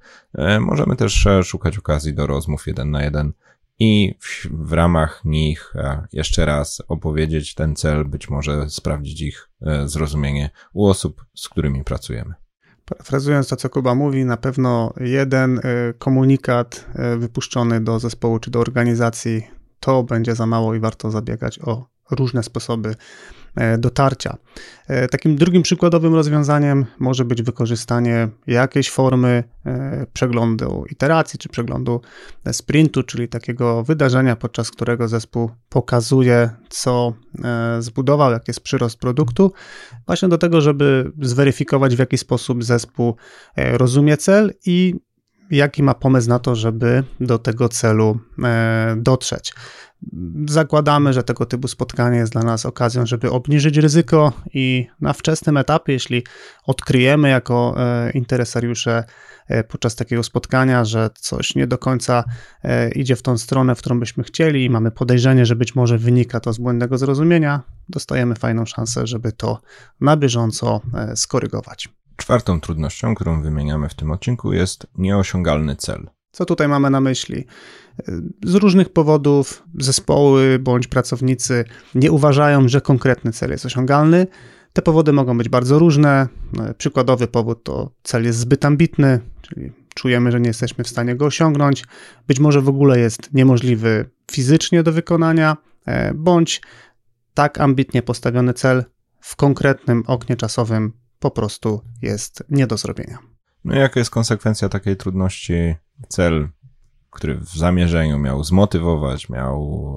Możemy 0.60 0.96
też 0.96 1.28
szukać 1.44 1.78
okazji 1.78 2.14
do 2.14 2.26
rozmów 2.26 2.66
jeden 2.66 2.90
na 2.90 3.02
jeden 3.02 3.32
i 3.78 4.14
w, 4.20 4.46
w, 4.50 4.72
ramach 4.72 5.20
nich 5.24 5.72
e, 5.76 6.06
jeszcze 6.12 6.46
raz 6.46 6.82
opowiedzieć 6.88 7.54
ten 7.54 7.76
cel, 7.76 8.04
być 8.04 8.30
może 8.30 8.70
sprawdzić 8.70 9.20
ich 9.20 9.50
e, 9.62 9.88
zrozumienie 9.88 10.50
u 10.72 10.86
osób, 10.86 11.24
z 11.34 11.48
którymi 11.48 11.84
pracujemy. 11.84 12.34
Parafrazując 12.84 13.48
to, 13.48 13.56
co 13.56 13.70
Kuba 13.70 13.94
mówi, 13.94 14.24
na 14.24 14.36
pewno 14.36 14.92
jeden 15.00 15.58
e, 15.58 15.62
komunikat 15.98 16.86
wypuszczony 17.18 17.80
do 17.80 17.98
zespołu 17.98 18.38
czy 18.38 18.50
do 18.50 18.60
organizacji 18.60 19.42
to 19.80 20.02
będzie 20.02 20.34
za 20.34 20.46
mało 20.46 20.74
i 20.74 20.80
warto 20.80 21.10
zabiegać 21.10 21.58
o 21.58 21.88
różne 22.10 22.42
sposoby 22.42 22.94
dotarcia. 23.78 24.36
E, 24.88 25.08
takim 25.08 25.36
drugim 25.36 25.62
przykładowym 25.62 26.14
rozwiązaniem 26.14 26.86
może 26.98 27.24
być 27.24 27.42
wykorzystanie 27.42 28.28
jakiejś 28.46 28.90
formy 28.90 29.44
e, 29.66 30.06
przeglądu 30.12 30.84
iteracji 30.90 31.38
czy 31.38 31.48
przeglądu 31.48 32.00
sprintu, 32.52 33.02
czyli 33.02 33.28
takiego 33.28 33.82
wydarzenia, 33.82 34.36
podczas 34.36 34.70
którego 34.70 35.08
zespół 35.08 35.50
pokazuje, 35.68 36.50
co 36.68 37.12
zbudował, 37.78 38.32
jaki 38.32 38.44
jest 38.48 38.60
przyrost 38.60 38.98
produktu, 38.98 39.52
właśnie 40.06 40.28
do 40.28 40.38
tego, 40.38 40.60
żeby 40.60 41.12
zweryfikować, 41.22 41.96
w 41.96 41.98
jaki 41.98 42.18
sposób 42.18 42.64
zespół 42.64 43.16
rozumie 43.56 44.16
cel 44.16 44.54
i 44.66 44.94
jaki 45.50 45.82
ma 45.82 45.94
pomysł 45.94 46.28
na 46.28 46.38
to, 46.38 46.54
żeby 46.54 47.04
do 47.20 47.38
tego 47.38 47.68
celu 47.68 48.20
dotrzeć. 48.96 49.52
Zakładamy, 50.48 51.12
że 51.12 51.22
tego 51.22 51.46
typu 51.46 51.68
spotkanie 51.68 52.18
jest 52.18 52.32
dla 52.32 52.42
nas 52.42 52.66
okazją, 52.66 53.06
żeby 53.06 53.30
obniżyć 53.30 53.76
ryzyko 53.76 54.32
i 54.54 54.86
na 55.00 55.12
wczesnym 55.12 55.56
etapie, 55.56 55.92
jeśli 55.92 56.24
odkryjemy 56.64 57.28
jako 57.28 57.74
e, 57.78 58.10
interesariusze 58.10 59.04
e, 59.48 59.64
podczas 59.64 59.94
takiego 59.96 60.22
spotkania, 60.22 60.84
że 60.84 61.10
coś 61.14 61.54
nie 61.54 61.66
do 61.66 61.78
końca 61.78 62.24
e, 62.64 62.90
idzie 62.90 63.16
w 63.16 63.22
tą 63.22 63.38
stronę, 63.38 63.74
w 63.74 63.78
którą 63.78 64.00
byśmy 64.00 64.24
chcieli 64.24 64.64
i 64.64 64.70
mamy 64.70 64.90
podejrzenie, 64.90 65.46
że 65.46 65.56
być 65.56 65.74
może 65.74 65.98
wynika 65.98 66.40
to 66.40 66.52
z 66.52 66.58
błędnego 66.58 66.98
zrozumienia, 66.98 67.62
dostajemy 67.88 68.34
fajną 68.34 68.66
szansę, 68.66 69.06
żeby 69.06 69.32
to 69.32 69.60
na 70.00 70.16
bieżąco 70.16 70.80
skorygować. 71.14 71.97
Czwartą 72.18 72.60
trudnością, 72.60 73.14
którą 73.14 73.42
wymieniamy 73.42 73.88
w 73.88 73.94
tym 73.94 74.10
odcinku 74.10 74.52
jest 74.52 74.86
nieosiągalny 74.98 75.76
cel. 75.76 76.10
Co 76.32 76.44
tutaj 76.44 76.68
mamy 76.68 76.90
na 76.90 77.00
myśli? 77.00 77.46
Z 78.44 78.54
różnych 78.54 78.88
powodów 78.88 79.62
zespoły 79.78 80.58
bądź 80.58 80.86
pracownicy 80.86 81.64
nie 81.94 82.12
uważają, 82.12 82.68
że 82.68 82.80
konkretny 82.80 83.32
cel 83.32 83.50
jest 83.50 83.66
osiągalny. 83.66 84.26
Te 84.72 84.82
powody 84.82 85.12
mogą 85.12 85.38
być 85.38 85.48
bardzo 85.48 85.78
różne. 85.78 86.28
Przykładowy 86.78 87.28
powód 87.28 87.64
to 87.64 87.90
cel 88.02 88.24
jest 88.24 88.38
zbyt 88.38 88.64
ambitny, 88.64 89.20
czyli 89.42 89.72
czujemy, 89.94 90.32
że 90.32 90.40
nie 90.40 90.48
jesteśmy 90.48 90.84
w 90.84 90.88
stanie 90.88 91.16
go 91.16 91.26
osiągnąć. 91.26 91.84
Być 92.26 92.40
może 92.40 92.60
w 92.60 92.68
ogóle 92.68 92.98
jest 92.98 93.34
niemożliwy 93.34 94.10
fizycznie 94.30 94.82
do 94.82 94.92
wykonania, 94.92 95.56
e, 95.86 96.14
bądź 96.14 96.62
tak 97.34 97.60
ambitnie 97.60 98.02
postawiony 98.02 98.54
cel 98.54 98.84
w 99.20 99.36
konkretnym 99.36 100.02
oknie 100.06 100.36
czasowym 100.36 100.92
po 101.18 101.30
prostu 101.30 101.82
jest 102.02 102.44
nie 102.48 102.66
do 102.66 102.76
zrobienia. 102.76 103.18
No 103.64 103.74
i 103.76 103.78
jaka 103.78 104.00
jest 104.00 104.10
konsekwencja 104.10 104.68
takiej 104.68 104.96
trudności? 104.96 105.74
Cel 106.08 106.48
który 107.10 107.34
w 107.34 107.48
zamierzeniu 107.48 108.18
miał 108.18 108.44
zmotywować, 108.44 109.28
miał 109.28 109.96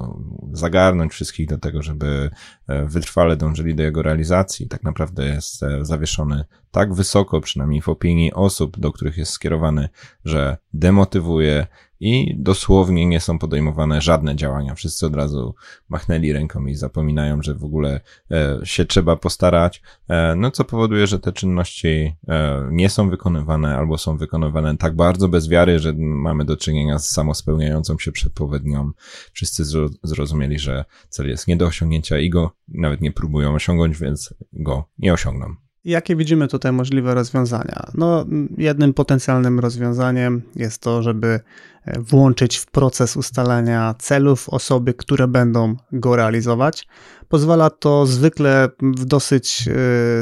zagarnąć 0.54 1.12
wszystkich 1.12 1.48
do 1.48 1.58
tego, 1.58 1.82
żeby 1.82 2.30
e, 2.68 2.86
wytrwale 2.86 3.38
dążyli 3.38 3.76
do 3.76 3.84
jego 3.84 4.02
realizacji, 4.02 4.68
tak 4.68 4.84
naprawdę 4.84 5.26
jest 5.26 5.64
e, 5.64 5.86
zawieszony 5.86 6.46
tak 6.72 6.94
wysoko, 6.94 7.42
przynajmniej 7.42 7.82
w 7.82 7.90
opinii 7.90 8.34
osób, 8.34 8.80
do 8.80 8.92
których 8.92 9.18
jest 9.18 9.32
skierowany, 9.32 9.90
że 10.26 10.58
demotywuje 10.74 11.68
i 12.02 12.36
dosłownie 12.38 13.06
nie 13.06 13.20
są 13.20 13.40
podejmowane 13.40 14.02
żadne 14.02 14.36
działania. 14.36 14.76
Wszyscy 14.76 15.06
od 15.06 15.16
razu 15.16 15.56
machnęli 15.90 16.34
ręką 16.34 16.66
i 16.66 16.76
zapominają, 16.76 17.42
że 17.42 17.56
w 17.56 17.64
ogóle 17.64 18.02
e, 18.32 18.60
się 18.64 18.86
trzeba 18.86 19.16
postarać, 19.16 19.82
e, 20.10 20.36
no 20.36 20.52
co 20.52 20.64
powoduje, 20.64 21.08
że 21.08 21.20
te 21.20 21.32
czynności 21.32 22.16
e, 22.28 22.68
nie 22.72 22.90
są 22.90 23.10
wykonywane 23.10 23.78
albo 23.78 23.98
są 23.98 24.18
wykonywane 24.18 24.78
tak 24.78 24.96
bardzo 24.96 25.28
bez 25.28 25.50
wiary, 25.50 25.80
że 25.80 25.94
mamy 25.98 26.46
do 26.46 26.58
czynienia 26.58 27.00
z 27.00 27.10
samospełniającą 27.10 27.98
się 28.00 28.12
przepowiednią. 28.12 28.92
Wszyscy 29.34 29.64
zrozumieli, 30.04 30.60
że 30.60 30.86
cel 31.10 31.30
jest 31.30 31.48
nie 31.48 31.58
do 31.58 31.66
osiągnięcia 31.66 32.20
i 32.20 32.30
go 32.30 32.52
nawet 32.68 33.02
nie 33.02 33.12
próbują 33.12 33.54
osiągnąć, 33.54 33.98
więc 33.98 34.34
go 34.54 34.86
nie 34.98 35.14
osiągną. 35.14 35.56
Jakie 35.86 36.16
widzimy 36.16 36.48
tutaj 36.48 36.72
możliwe 36.72 37.14
rozwiązania? 37.14 37.92
No, 37.94 38.26
jednym 38.58 38.94
potencjalnym 38.94 39.60
rozwiązaniem 39.60 40.42
jest 40.56 40.82
to, 40.82 41.04
żeby 41.04 41.40
e, 41.86 42.00
włączyć 42.00 42.58
w 42.58 42.66
proces 42.66 43.18
ustalania 43.18 43.96
celów 44.00 44.50
osoby, 44.50 44.94
które 44.94 45.28
będą 45.28 45.76
go 45.92 46.16
realizować. 46.16 46.88
Pozwala 47.28 47.70
to 47.70 48.06
zwykle 48.06 48.70
w 48.82 49.06
dosyć 49.06 49.68
e, 49.68 49.72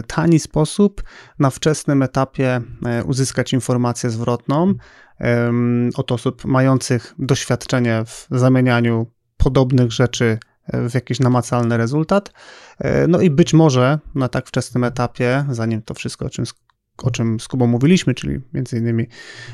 tani 0.07 0.39
sposób 0.39 1.03
na 1.39 1.49
wczesnym 1.49 2.03
etapie 2.03 2.61
e, 2.85 3.03
uzyskać 3.03 3.53
informację 3.53 4.09
zwrotną 4.09 4.73
od 5.95 6.11
osób 6.11 6.45
mających 6.45 7.15
doświadczenie 7.19 8.03
w 8.05 8.27
zamienianiu 8.31 9.07
podobnych 9.37 9.91
rzeczy 9.91 10.37
w 10.73 10.93
jakiś 10.93 11.19
namacalny 11.19 11.77
rezultat. 11.77 12.31
E, 12.79 13.07
no 13.07 13.21
i 13.21 13.29
być 13.29 13.53
może 13.53 13.99
na 14.15 14.27
tak 14.27 14.47
wczesnym 14.47 14.83
etapie, 14.83 15.45
zanim 15.49 15.81
to 15.81 15.93
wszystko, 15.93 16.25
o 16.25 16.29
czym, 16.29 16.45
o 16.97 17.11
czym 17.11 17.39
z 17.39 17.47
Kubą 17.47 17.67
mówiliśmy, 17.67 18.13
czyli 18.13 18.39
między 18.53 18.77
innymi 18.77 19.07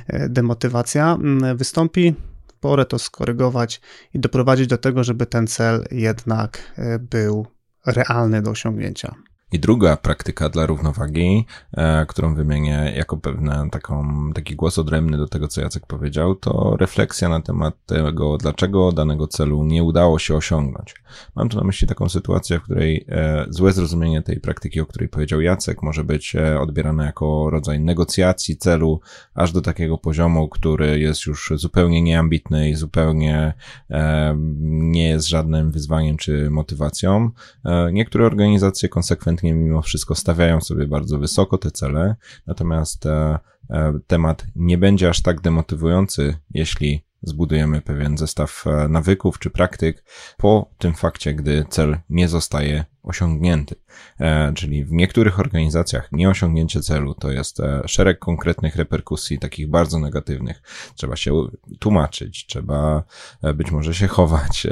e, 0.07 0.29
demotywacja, 0.29 1.17
wystąpi, 1.55 2.15
porę 2.59 2.85
to 2.85 2.99
skorygować 2.99 3.81
i 4.13 4.19
doprowadzić 4.19 4.67
do 4.67 4.77
tego, 4.77 5.03
żeby 5.03 5.25
ten 5.25 5.47
cel 5.47 5.85
jednak 5.91 6.73
e, 6.77 6.99
był 6.99 7.47
realny 7.85 8.41
do 8.41 8.51
osiągnięcia. 8.51 9.15
I 9.51 9.59
druga 9.59 9.97
praktyka 9.97 10.49
dla 10.49 10.65
równowagi, 10.65 11.45
e, 11.77 12.05
którą 12.05 12.35
wymienię 12.35 12.93
jako 12.95 13.17
pewne 13.17 13.69
taką, 13.71 14.05
taki 14.33 14.55
głos 14.55 14.79
odrębny 14.79 15.17
do 15.17 15.27
tego, 15.27 15.47
co 15.47 15.61
Jacek 15.61 15.85
powiedział, 15.87 16.35
to 16.35 16.75
refleksja 16.79 17.29
na 17.29 17.41
temat 17.41 17.75
tego, 17.85 18.37
dlaczego 18.37 18.91
danego 18.91 19.27
celu 19.27 19.63
nie 19.63 19.83
udało 19.83 20.19
się 20.19 20.35
osiągnąć. 20.35 20.95
Mam 21.35 21.49
tu 21.49 21.57
na 21.57 21.63
myśli 21.63 21.87
taką 21.87 22.09
sytuację, 22.09 22.59
w 22.59 22.63
której 22.63 23.05
e, 23.09 23.45
złe 23.49 23.71
zrozumienie 23.71 24.21
tej 24.21 24.39
praktyki, 24.39 24.81
o 24.81 24.85
której 24.85 25.09
powiedział 25.09 25.41
Jacek, 25.41 25.83
może 25.83 26.03
być 26.03 26.35
e, 26.35 26.59
odbierane 26.59 27.05
jako 27.05 27.49
rodzaj 27.49 27.79
negocjacji 27.79 28.57
celu, 28.57 28.99
aż 29.33 29.51
do 29.51 29.61
takiego 29.61 29.97
poziomu, 29.97 30.49
który 30.49 30.99
jest 30.99 31.25
już 31.25 31.53
zupełnie 31.55 32.01
nieambitny 32.01 32.69
i 32.69 32.75
zupełnie 32.75 33.53
e, 33.89 34.35
nie 34.69 35.09
jest 35.09 35.27
żadnym 35.27 35.71
wyzwaniem 35.71 36.17
czy 36.17 36.49
motywacją. 36.49 37.29
E, 37.65 37.91
niektóre 37.91 38.25
organizacje 38.25 38.89
konsekwentnie 38.89 39.34
mimo 39.43 39.81
wszystko 39.81 40.15
stawiają 40.15 40.61
sobie 40.61 40.87
bardzo 40.87 41.19
wysoko 41.19 41.57
te 41.57 41.71
cele, 41.71 42.15
natomiast 42.47 43.05
e, 43.05 43.39
e, 43.69 43.99
temat 44.07 44.45
nie 44.55 44.77
będzie 44.77 45.09
aż 45.09 45.21
tak 45.21 45.41
demotywujący, 45.41 46.37
jeśli 46.51 47.05
zbudujemy 47.21 47.81
pewien 47.81 48.17
zestaw 48.17 48.67
e, 48.67 48.87
nawyków 48.87 49.39
czy 49.39 49.49
praktyk 49.49 50.03
po 50.37 50.69
tym 50.77 50.93
fakcie, 50.93 51.33
gdy 51.33 51.65
cel 51.69 51.97
nie 52.09 52.27
zostaje 52.27 52.85
osiągnięty. 53.05 53.75
E, 54.19 54.53
czyli 54.53 54.85
w 54.85 54.91
niektórych 54.91 55.39
organizacjach 55.39 56.11
nieosiągnięcie 56.11 56.81
celu 56.81 57.13
to 57.13 57.31
jest 57.31 57.59
e, 57.59 57.81
szereg 57.85 58.19
konkretnych 58.19 58.75
reperkusji, 58.75 59.39
takich 59.39 59.69
bardzo 59.69 59.99
negatywnych. 59.99 60.61
Trzeba 60.95 61.15
się 61.15 61.47
tłumaczyć, 61.79 62.45
trzeba 62.45 63.03
e, 63.41 63.53
być 63.53 63.71
może 63.71 63.93
się 63.93 64.07
chować, 64.07 64.67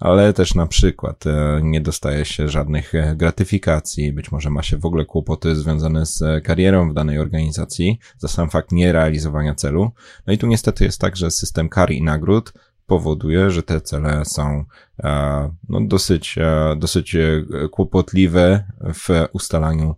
ale 0.00 0.32
też 0.32 0.54
na 0.54 0.66
przykład 0.66 1.24
nie 1.62 1.80
dostaje 1.80 2.24
się 2.24 2.48
żadnych 2.48 2.92
gratyfikacji, 3.14 4.12
być 4.12 4.32
może 4.32 4.50
ma 4.50 4.62
się 4.62 4.76
w 4.76 4.86
ogóle 4.86 5.04
kłopoty 5.04 5.56
związane 5.56 6.06
z 6.06 6.44
karierą 6.44 6.90
w 6.90 6.94
danej 6.94 7.18
organizacji 7.18 7.98
za 8.18 8.28
sam 8.28 8.50
fakt 8.50 8.72
nierealizowania 8.72 9.54
celu. 9.54 9.90
No 10.26 10.32
i 10.32 10.38
tu 10.38 10.46
niestety 10.46 10.84
jest 10.84 11.00
tak, 11.00 11.16
że 11.16 11.30
system 11.30 11.68
kar 11.68 11.90
i 11.90 12.02
nagród 12.02 12.52
powoduje, 12.86 13.50
że 13.50 13.62
te 13.62 13.80
cele 13.80 14.24
są 14.24 14.64
e, 14.98 15.50
no, 15.68 15.80
dosyć, 15.80 16.38
e, 16.38 16.76
dosyć 16.78 17.14
e, 17.14 17.44
kłopotliwe 17.70 18.64
w 18.80 19.08
ustalaniu, 19.32 19.94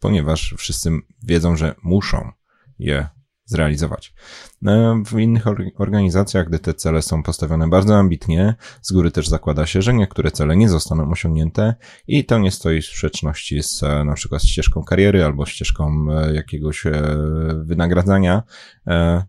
ponieważ 0.00 0.54
wszyscy 0.58 0.90
wiedzą, 1.22 1.56
że 1.56 1.74
muszą 1.82 2.32
je 2.78 3.08
zrealizować. 3.44 4.14
E, 4.66 5.02
w 5.06 5.18
innych 5.18 5.44
organizacjach, 5.76 6.48
gdy 6.48 6.58
te 6.58 6.74
cele 6.74 7.02
są 7.02 7.22
postawione 7.22 7.68
bardzo 7.68 7.96
ambitnie, 7.96 8.54
z 8.82 8.92
góry 8.92 9.10
też 9.10 9.28
zakłada 9.28 9.66
się, 9.66 9.82
że 9.82 9.94
niektóre 9.94 10.30
cele 10.30 10.56
nie 10.56 10.68
zostaną 10.68 11.10
osiągnięte 11.10 11.74
i 12.06 12.24
to 12.24 12.38
nie 12.38 12.50
stoi 12.50 12.82
w 12.82 12.86
sprzeczności 12.86 13.62
z 13.62 13.82
e, 13.82 14.04
na 14.04 14.14
przykład 14.14 14.42
ścieżką 14.42 14.84
kariery 14.84 15.24
albo 15.24 15.46
ścieżką 15.46 16.06
e, 16.10 16.34
jakiegoś 16.34 16.84
wynagradzania, 17.62 18.42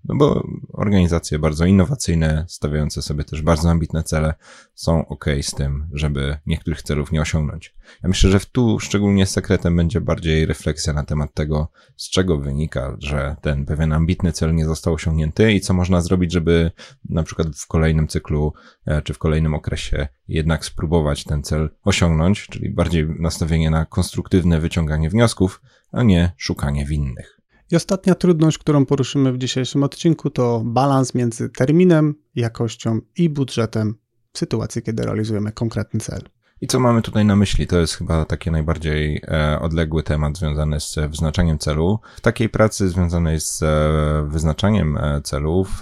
no 0.06 0.16
bo 0.16 0.48
organizacje 0.74 1.40
bardzo 1.40 1.66
innowacyjne, 1.66 2.46
stawiające 2.48 3.02
sobie 3.02 3.24
też 3.24 3.42
bardzo 3.42 3.70
ambitne 3.70 4.04
cele, 4.04 4.34
są 4.74 5.08
ok 5.08 5.26
z 5.42 5.56
tym, 5.56 5.90
żeby 5.94 6.38
niektórych 6.46 6.82
celów 6.82 7.12
nie 7.12 7.22
osiągnąć. 7.22 7.76
Ja 8.04 8.10
myślę, 8.10 8.30
że 8.32 8.40
tu 8.40 8.80
szczególnie 8.80 9.26
sekretem 9.26 9.76
będzie 9.76 10.02
bardziej 10.02 10.46
refleksja 10.46 10.94
na 10.94 11.04
temat 11.04 11.34
tego, 11.34 11.72
z 11.98 12.10
czego 12.10 12.38
wynika, 12.38 12.98
że 13.00 13.36
ten 13.42 13.66
pewien 13.66 13.94
ambitny 13.94 14.32
cel 14.32 14.56
nie 14.56 14.66
został 14.66 14.94
osiągnięty 14.94 15.19
i 15.54 15.60
co 15.62 15.74
można 15.74 16.02
zrobić, 16.02 16.34
żeby 16.34 16.72
na 17.10 17.24
przykład 17.24 17.48
w 17.56 17.68
kolejnym 17.68 18.08
cyklu 18.08 18.54
e, 18.86 19.02
czy 19.02 19.14
w 19.14 19.18
kolejnym 19.18 19.54
okresie 19.54 20.08
jednak 20.28 20.66
spróbować 20.66 21.24
ten 21.24 21.44
cel 21.44 21.70
osiągnąć, 21.84 22.48
czyli 22.48 22.70
bardziej 22.70 23.08
nastawienie 23.20 23.70
na 23.70 23.86
konstruktywne 23.86 24.60
wyciąganie 24.60 25.10
wniosków, 25.10 25.62
a 25.92 26.04
nie 26.04 26.32
szukanie 26.38 26.86
winnych. 26.86 27.40
I 27.72 27.76
ostatnia 27.76 28.16
trudność, 28.16 28.58
którą 28.58 28.86
poruszymy 28.86 29.34
w 29.34 29.38
dzisiejszym 29.38 29.84
odcinku, 29.84 30.30
to 30.30 30.62
balans 30.66 31.16
między 31.16 31.50
terminem, 31.50 32.16
jakością 32.36 33.00
i 33.18 33.30
budżetem 33.30 33.96
w 34.34 34.38
sytuacji, 34.38 34.82
kiedy 34.82 35.04
realizujemy 35.04 35.52
konkretny 35.52 36.00
cel. 36.00 36.22
I 36.62 36.68
co 36.68 36.80
mamy 36.80 37.02
tutaj 37.02 37.26
na 37.26 37.36
myśli? 37.36 37.68
To 37.68 37.80
jest 37.80 37.94
chyba 37.94 38.26
taki 38.26 38.52
najbardziej 38.52 39.22
e, 39.28 39.60
odległy 39.60 40.04
temat 40.04 40.38
związany 40.38 40.80
z 40.80 40.96
wyznaczaniem 41.10 41.60
celu. 41.60 42.00
W 42.18 42.22
takiej 42.22 42.50
pracy 42.50 42.90
związanej 42.90 43.40
z 43.40 43.64
e, 43.64 44.28
wyznaczaniem 44.28 44.98
e, 44.98 45.22
celów 45.22 45.82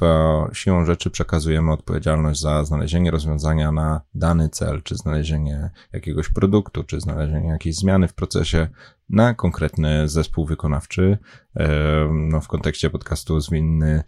siłą 0.53 0.85
rzeczy 0.85 1.09
przekazujemy 1.09 1.71
odpowiedzialność 1.71 2.39
za 2.39 2.63
znalezienie 2.63 3.11
rozwiązania 3.11 3.71
na 3.71 4.01
dany 4.13 4.49
cel, 4.49 4.83
czy 4.83 4.95
znalezienie 4.95 5.69
jakiegoś 5.93 6.29
produktu, 6.29 6.83
czy 6.83 6.99
znalezienie 6.99 7.49
jakiejś 7.49 7.75
zmiany 7.75 8.07
w 8.07 8.13
procesie 8.13 8.67
na 9.09 9.33
konkretny 9.33 10.07
zespół 10.09 10.45
wykonawczy. 10.45 11.17
No, 12.13 12.41
w 12.41 12.47
kontekście 12.47 12.89
podcastu 12.89 13.39
zwinny, 13.39 14.03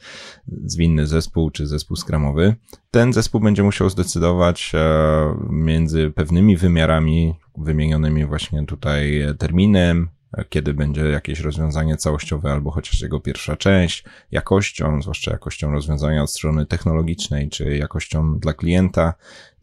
zwinny 0.47 1.07
zespół 1.07 1.51
czy 1.51 1.67
zespół 1.67 1.97
skramowy. 1.97 2.55
Ten 2.91 3.13
zespół 3.13 3.41
będzie 3.41 3.63
musiał 3.63 3.89
zdecydować 3.89 4.71
e, 4.75 5.35
między 5.49 6.11
pewnymi 6.11 6.57
wymiarami 6.57 7.35
wymienionymi 7.57 8.25
właśnie 8.25 8.65
tutaj 8.65 9.21
terminem, 9.37 10.09
kiedy 10.49 10.73
będzie 10.73 11.01
jakieś 11.05 11.39
rozwiązanie 11.39 11.97
całościowe 11.97 12.51
albo 12.51 12.71
chociaż 12.71 13.01
jego 13.01 13.19
pierwsza 13.19 13.57
część, 13.57 14.03
jakością, 14.31 15.01
zwłaszcza 15.01 15.31
jakością 15.31 15.71
rozwiązania 15.71 16.23
od 16.23 16.31
strony 16.31 16.65
technologicznej, 16.65 17.49
czy 17.49 17.77
jakością 17.77 18.39
dla 18.39 18.53
klienta, 18.53 19.13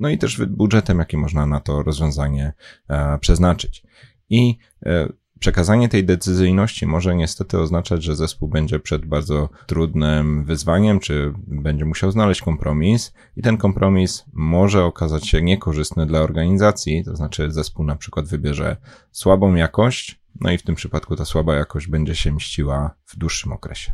no 0.01 0.09
i 0.09 0.19
też 0.19 0.47
budżetem, 0.47 0.99
jaki 0.99 1.17
można 1.17 1.47
na 1.47 1.61
to 1.61 1.83
rozwiązanie 1.83 2.53
e, 2.89 3.19
przeznaczyć. 3.19 3.83
I 4.31 4.59
e, 4.87 5.09
Przekazanie 5.39 5.89
tej 5.89 6.05
decyzyjności 6.05 6.87
może 6.87 7.17
niestety 7.17 7.59
oznaczać, 7.59 8.03
że 8.03 8.17
zespół 8.17 8.49
będzie 8.49 8.81
przed 8.81 9.07
bardzo 9.07 9.49
trudnym 9.67 10.45
wyzwaniem, 10.45 11.01
czy 11.01 11.33
będzie 11.47 11.85
musiał 11.85 12.11
znaleźć 12.11 12.43
kompromis, 12.43 13.13
i 13.37 13.43
ten 13.43 13.57
kompromis 13.57 14.25
może 14.33 14.85
okazać 14.85 15.29
się 15.29 15.43
niekorzystny 15.43 16.07
dla 16.07 16.21
organizacji, 16.21 17.05
to 17.05 17.17
znaczy 17.17 17.51
zespół 17.51 17.85
na 17.85 17.97
przykład 17.97 18.27
wybierze 18.27 18.77
słabą 19.13 19.55
jakość, 19.55 20.21
no 20.41 20.51
i 20.51 20.59
w 20.59 20.63
tym 20.63 20.75
przypadku 20.75 21.17
ta 21.17 21.25
słaba 21.25 21.55
jakość 21.55 21.89
będzie 21.89 22.15
się 22.15 22.33
mściła 22.33 22.95
w 23.07 23.17
dłuższym 23.17 23.53
okresie. 23.53 23.93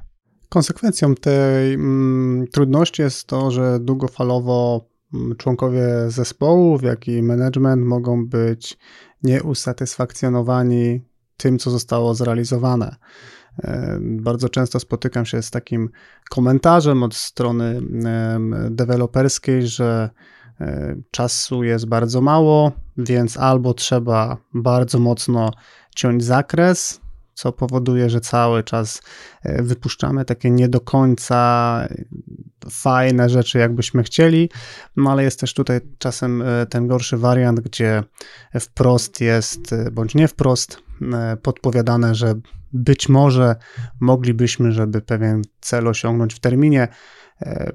Konsekwencją 0.49 1.15
tej 1.15 1.75
mm, 1.75 2.47
trudności 2.53 3.03
jest 3.03 3.27
to, 3.27 3.51
że 3.51 3.81
długofalowo 3.81 4.87
mm, 5.15 5.37
członkowie 5.37 5.87
zespołów, 6.09 6.83
jak 6.83 7.09
i 7.09 7.23
management 7.23 7.87
mogą 7.87 8.27
być 8.27 8.79
nieusatysfakcjonowani 9.23 11.12
tym, 11.43 11.59
co 11.59 11.71
zostało 11.71 12.15
zrealizowane. 12.15 12.97
E, 13.59 13.99
bardzo 14.01 14.49
często 14.49 14.81
spotykam 14.81 15.27
się 15.27 15.43
z 15.43 15.51
takim 15.51 15.91
komentarzem 16.31 17.03
od 17.03 17.15
strony 17.15 17.81
deweloperskiej, 18.71 19.67
że 19.67 20.11
e, 20.61 20.97
czasu 21.11 21.65
jest 21.65 21.87
bardzo 21.87 22.21
mało, 22.21 22.73
więc 22.97 23.37
albo 23.37 23.75
trzeba 23.75 24.37
bardzo 24.55 24.99
mocno 24.99 25.51
ciąć 25.97 26.25
zakres, 26.25 27.01
co 27.35 27.53
powoduje, 27.53 28.11
że 28.11 28.21
cały 28.21 28.63
czas 28.63 29.03
e, 29.43 29.63
wypuszczamy 29.63 30.25
takie 30.25 30.51
nie 30.51 30.69
do 30.69 30.81
końca 30.81 31.89
fajne 32.71 33.29
rzeczy, 33.29 33.59
jakbyśmy 33.59 34.03
chcieli, 34.03 34.51
no 34.97 35.11
ale 35.11 35.25
jest 35.25 35.41
też 35.41 35.55
tutaj 35.55 35.81
czasem 35.99 36.45
ten 36.71 36.87
gorszy 36.87 37.17
wariant, 37.17 37.61
gdzie 37.61 38.03
wprost 38.61 39.21
jest, 39.21 39.75
bądź 39.93 40.15
nie 40.15 40.29
wprost, 40.29 40.83
E, 40.92 40.92
podpowiadane, 41.43 42.15
że 42.15 42.35
być 42.73 43.09
może 43.09 43.57
moglibyśmy, 44.01 44.73
żeby 44.73 45.01
pewien 45.01 45.43
cel 45.61 45.89
osiągnąć 45.89 46.35
w 46.35 46.41
terminie, 46.41 46.89
e, 47.43 47.73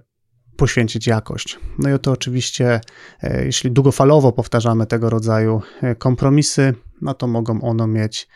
poświęcić 0.57 1.07
jakość. 1.07 1.59
No 1.79 1.95
i 1.95 1.99
to 1.99 2.11
oczywiście, 2.11 2.81
e, 3.23 3.45
jeśli 3.45 3.71
długofalowo 3.71 4.31
powtarzamy 4.31 4.85
tego 4.85 5.09
rodzaju 5.09 5.61
kompromisy, 5.97 6.73
no 7.01 7.13
to 7.13 7.27
mogą 7.27 7.61
one 7.61 7.87
mieć, 7.87 8.27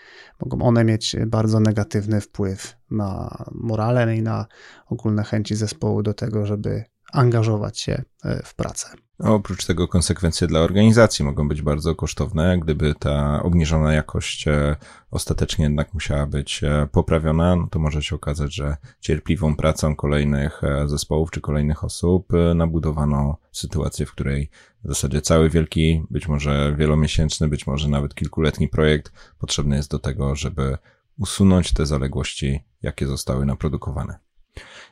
mogą 0.41 0.65
one 0.65 0.83
mieć 0.83 1.15
bardzo 1.27 1.59
negatywny 1.59 2.21
wpływ 2.21 2.75
na 2.91 3.37
morale 3.51 4.15
i 4.15 4.21
na 4.21 4.45
ogólne 4.87 5.23
chęci 5.23 5.55
zespołu 5.55 6.03
do 6.03 6.13
tego, 6.13 6.45
żeby 6.45 6.83
angażować 7.11 7.79
się 7.79 8.03
w 8.43 8.55
pracę. 8.55 8.87
Oprócz 9.23 9.65
tego 9.65 9.87
konsekwencje 9.87 10.47
dla 10.47 10.59
organizacji 10.59 11.25
mogą 11.25 11.47
być 11.47 11.61
bardzo 11.61 11.95
kosztowne, 11.95 12.59
gdyby 12.59 12.95
ta 12.99 13.43
obniżona 13.43 13.93
jakość 13.93 14.47
e, 14.47 14.75
ostatecznie 15.11 15.65
jednak 15.65 15.93
musiała 15.93 16.25
być 16.25 16.63
e, 16.63 16.87
poprawiona, 16.91 17.55
no 17.55 17.67
to 17.67 17.79
może 17.79 18.03
się 18.03 18.15
okazać, 18.15 18.55
że 18.55 18.77
cierpliwą 18.99 19.55
pracą 19.55 19.95
kolejnych 19.95 20.63
e, 20.63 20.87
zespołów 20.87 21.31
czy 21.31 21.41
kolejnych 21.41 21.83
osób 21.83 22.27
nabudowano 22.55 23.37
sytuację, 23.51 24.05
w 24.05 24.11
której 24.11 24.49
w 24.83 24.87
zasadzie 24.87 25.21
cały 25.21 25.49
wielki, 25.49 26.03
być 26.09 26.27
może 26.27 26.75
wielomiesięczny, 26.77 27.47
być 27.47 27.67
może 27.67 27.89
nawet 27.89 28.15
kilkuletni 28.15 28.67
projekt 28.67 29.13
potrzebny 29.39 29.75
jest 29.75 29.91
do 29.91 29.99
tego, 29.99 30.35
żeby 30.35 30.77
usunąć 31.17 31.73
te 31.73 31.85
zaległości, 31.85 32.63
jakie 32.81 33.07
zostały 33.07 33.45
naprodukowane. 33.45 34.30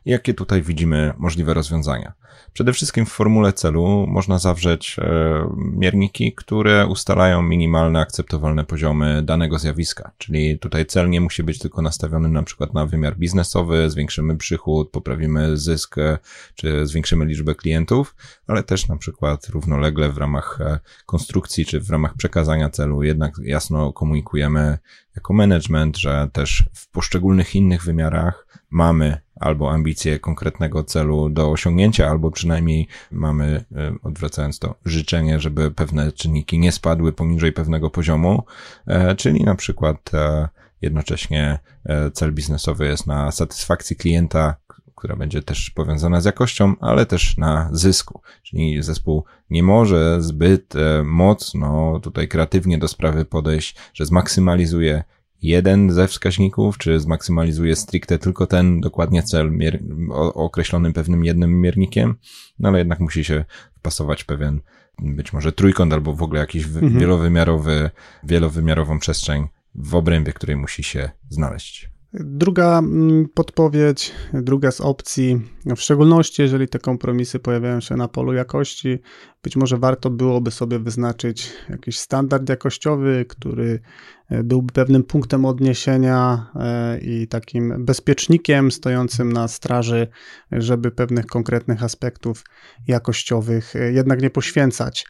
Jakie 0.05 0.33
tutaj 0.33 0.61
widzimy 0.61 1.13
możliwe 1.17 1.53
rozwiązania? 1.53 2.13
Przede 2.53 2.73
wszystkim 2.73 3.05
w 3.05 3.09
formule 3.09 3.53
celu 3.53 4.05
można 4.07 4.39
zawrzeć 4.39 4.95
e, 4.99 5.49
mierniki, 5.57 6.33
które 6.33 6.87
ustalają 6.87 7.41
minimalne 7.41 7.99
akceptowalne 7.99 8.65
poziomy 8.65 9.23
danego 9.23 9.59
zjawiska. 9.59 10.11
Czyli 10.17 10.59
tutaj 10.59 10.85
cel 10.85 11.09
nie 11.09 11.21
musi 11.21 11.43
być 11.43 11.59
tylko 11.59 11.81
nastawiony 11.81 12.29
na 12.29 12.43
przykład 12.43 12.73
na 12.73 12.85
wymiar 12.85 13.17
biznesowy, 13.17 13.89
zwiększymy 13.89 14.37
przychód, 14.37 14.91
poprawimy 14.91 15.57
zysk, 15.57 15.97
e, 15.97 16.17
czy 16.55 16.87
zwiększymy 16.87 17.25
liczbę 17.25 17.55
klientów, 17.55 18.15
ale 18.47 18.63
też 18.63 18.87
na 18.87 18.97
przykład 18.97 19.49
równolegle 19.49 20.09
w 20.09 20.17
ramach 20.17 20.61
e, 20.61 20.79
konstrukcji, 21.05 21.65
czy 21.65 21.79
w 21.79 21.89
ramach 21.89 22.13
przekazania 22.17 22.69
celu 22.69 23.03
jednak 23.03 23.33
jasno 23.43 23.93
komunikujemy 23.93 24.77
jako 25.15 25.33
management, 25.33 25.97
że 25.97 26.29
też 26.33 26.63
w 26.73 26.89
poszczególnych 26.91 27.55
innych 27.55 27.83
wymiarach 27.83 28.47
mamy 28.69 29.21
albo 29.39 29.71
ambicje 29.71 30.19
konkretnego 30.19 30.83
celu 30.83 31.29
do 31.29 31.51
osiągnięcia, 31.51 32.09
albo 32.09 32.31
przynajmniej 32.31 32.87
mamy, 33.11 33.63
e, 33.75 33.93
odwracając 34.03 34.59
to, 34.59 34.75
życzenie, 34.85 35.39
żeby 35.39 35.71
pewne 35.71 36.11
czynniki 36.11 36.59
nie 36.59 36.71
spadły 36.71 37.13
poniżej 37.13 37.51
pewnego 37.51 37.89
poziomu, 37.89 38.43
e, 38.87 39.15
czyli 39.15 39.43
na 39.43 39.55
przykład 39.55 40.13
e, 40.13 40.47
jednocześnie 40.81 41.59
cel 42.13 42.33
biznesowy 42.33 42.85
jest 42.85 43.07
na 43.07 43.31
satysfakcji 43.31 43.95
klienta, 43.95 44.55
która 44.95 45.15
będzie 45.15 45.43
też 45.43 45.69
powiązana 45.69 46.21
z 46.21 46.25
jakością, 46.25 46.75
ale 46.79 47.05
też 47.05 47.37
na 47.37 47.69
zysku. 47.71 48.21
Czyli 48.43 48.83
zespół 48.83 49.23
nie 49.49 49.63
może 49.63 50.21
zbyt 50.21 50.73
mocno 51.03 51.99
tutaj 51.99 52.27
kreatywnie 52.27 52.77
do 52.77 52.87
sprawy 52.87 53.25
podejść, 53.25 53.75
że 53.93 54.05
zmaksymalizuje 54.05 55.03
jeden 55.41 55.91
ze 55.91 56.07
wskaźników, 56.07 56.77
czy 56.77 56.99
zmaksymalizuje 56.99 57.75
stricte 57.75 58.17
tylko 58.17 58.47
ten 58.47 58.81
dokładnie 58.81 59.23
cel 59.23 59.51
określonym 60.33 60.93
pewnym 60.93 61.25
jednym 61.25 61.61
miernikiem, 61.61 62.15
no 62.59 62.69
ale 62.69 62.77
jednak 62.77 62.99
musi 62.99 63.23
się 63.23 63.45
wpasować 63.75 64.23
pewien 64.23 64.61
być 65.01 65.33
może 65.33 65.51
trójkąt 65.51 65.93
albo 65.93 66.13
w 66.13 66.23
ogóle 66.23 66.39
jakiś 66.39 66.65
mhm. 66.65 66.99
wielowymiarowy, 66.99 67.89
wielowymiarową 68.23 68.99
przestrzeń 68.99 69.47
w 69.75 69.95
obrębie, 69.95 70.33
której 70.33 70.55
musi 70.55 70.83
się 70.83 71.09
znaleźć. 71.29 71.89
Druga 72.13 72.79
mm, 72.79 73.29
podpowiedź, 73.33 74.11
druga 74.33 74.71
z 74.71 74.81
opcji, 74.81 75.41
w 75.65 75.81
szczególności 75.81 76.41
jeżeli 76.41 76.67
te 76.67 76.79
kompromisy 76.79 77.39
pojawiają 77.39 77.79
się 77.79 77.95
na 77.95 78.07
polu 78.07 78.33
jakości, 78.33 78.99
być 79.43 79.55
może 79.55 79.77
warto 79.77 80.09
byłoby 80.09 80.51
sobie 80.51 80.79
wyznaczyć 80.79 81.51
jakiś 81.69 81.99
standard 81.99 82.49
jakościowy, 82.49 83.25
który 83.29 83.79
e, 84.29 84.43
byłby 84.43 84.73
pewnym 84.73 85.03
punktem 85.03 85.45
odniesienia 85.45 86.51
e, 86.55 86.99
i 86.99 87.27
takim 87.27 87.85
bezpiecznikiem 87.85 88.71
stojącym 88.71 89.33
na 89.33 89.47
straży, 89.47 90.07
żeby 90.51 90.91
pewnych 90.91 91.25
konkretnych 91.25 91.83
aspektów 91.83 92.43
jakościowych 92.87 93.75
e, 93.75 93.91
jednak 93.91 94.21
nie 94.21 94.29
poświęcać. 94.29 95.05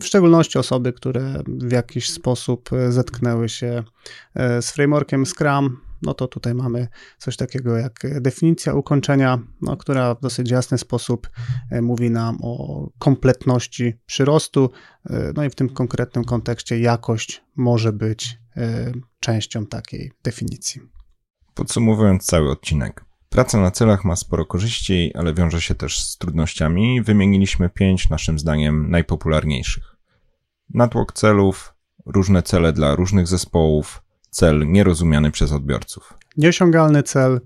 W 0.00 0.04
szczególności 0.04 0.58
osoby, 0.58 0.92
które 0.92 1.42
w 1.46 1.72
jakiś 1.72 2.10
sposób 2.10 2.70
zetknęły 2.88 3.48
się 3.48 3.82
z 4.36 4.70
frameworkiem 4.70 5.26
Scrum, 5.26 5.76
no 6.04 6.14
to 6.14 6.28
tutaj 6.28 6.54
mamy 6.54 6.88
coś 7.18 7.36
takiego 7.36 7.76
jak 7.76 8.20
definicja 8.20 8.74
ukończenia, 8.74 9.38
no, 9.62 9.76
która 9.76 10.14
w 10.14 10.20
dosyć 10.20 10.50
jasny 10.50 10.78
sposób 10.78 11.30
e, 11.70 11.82
mówi 11.82 12.10
nam 12.10 12.38
o 12.42 12.86
kompletności 12.98 13.94
przyrostu, 14.06 14.70
e, 15.10 15.32
no 15.36 15.44
i 15.44 15.50
w 15.50 15.54
tym 15.54 15.68
konkretnym 15.68 16.24
kontekście 16.24 16.78
jakość 16.78 17.44
może 17.56 17.92
być 17.92 18.38
e, 18.56 18.92
częścią 19.20 19.66
takiej 19.66 20.12
definicji. 20.24 20.80
Podsumowując 21.54 22.26
cały 22.26 22.50
odcinek. 22.50 23.04
Praca 23.28 23.60
na 23.60 23.70
celach 23.70 24.04
ma 24.04 24.16
sporo 24.16 24.46
korzyści, 24.46 25.12
ale 25.14 25.34
wiąże 25.34 25.60
się 25.60 25.74
też 25.74 25.98
z 25.98 26.18
trudnościami. 26.18 27.02
Wymieniliśmy 27.02 27.70
pięć, 27.70 28.08
naszym 28.08 28.38
zdaniem, 28.38 28.90
najpopularniejszych. 28.90 29.96
Natłok 30.74 31.12
celów, 31.12 31.74
różne 32.06 32.42
cele 32.42 32.72
dla 32.72 32.94
różnych 32.94 33.26
zespołów, 33.26 34.03
cel 34.34 34.72
nierozumiany 34.72 35.30
przez 35.30 35.52
odbiorców. 35.52 36.14
Nieosiągalny 36.36 37.02
cel, 37.02 37.40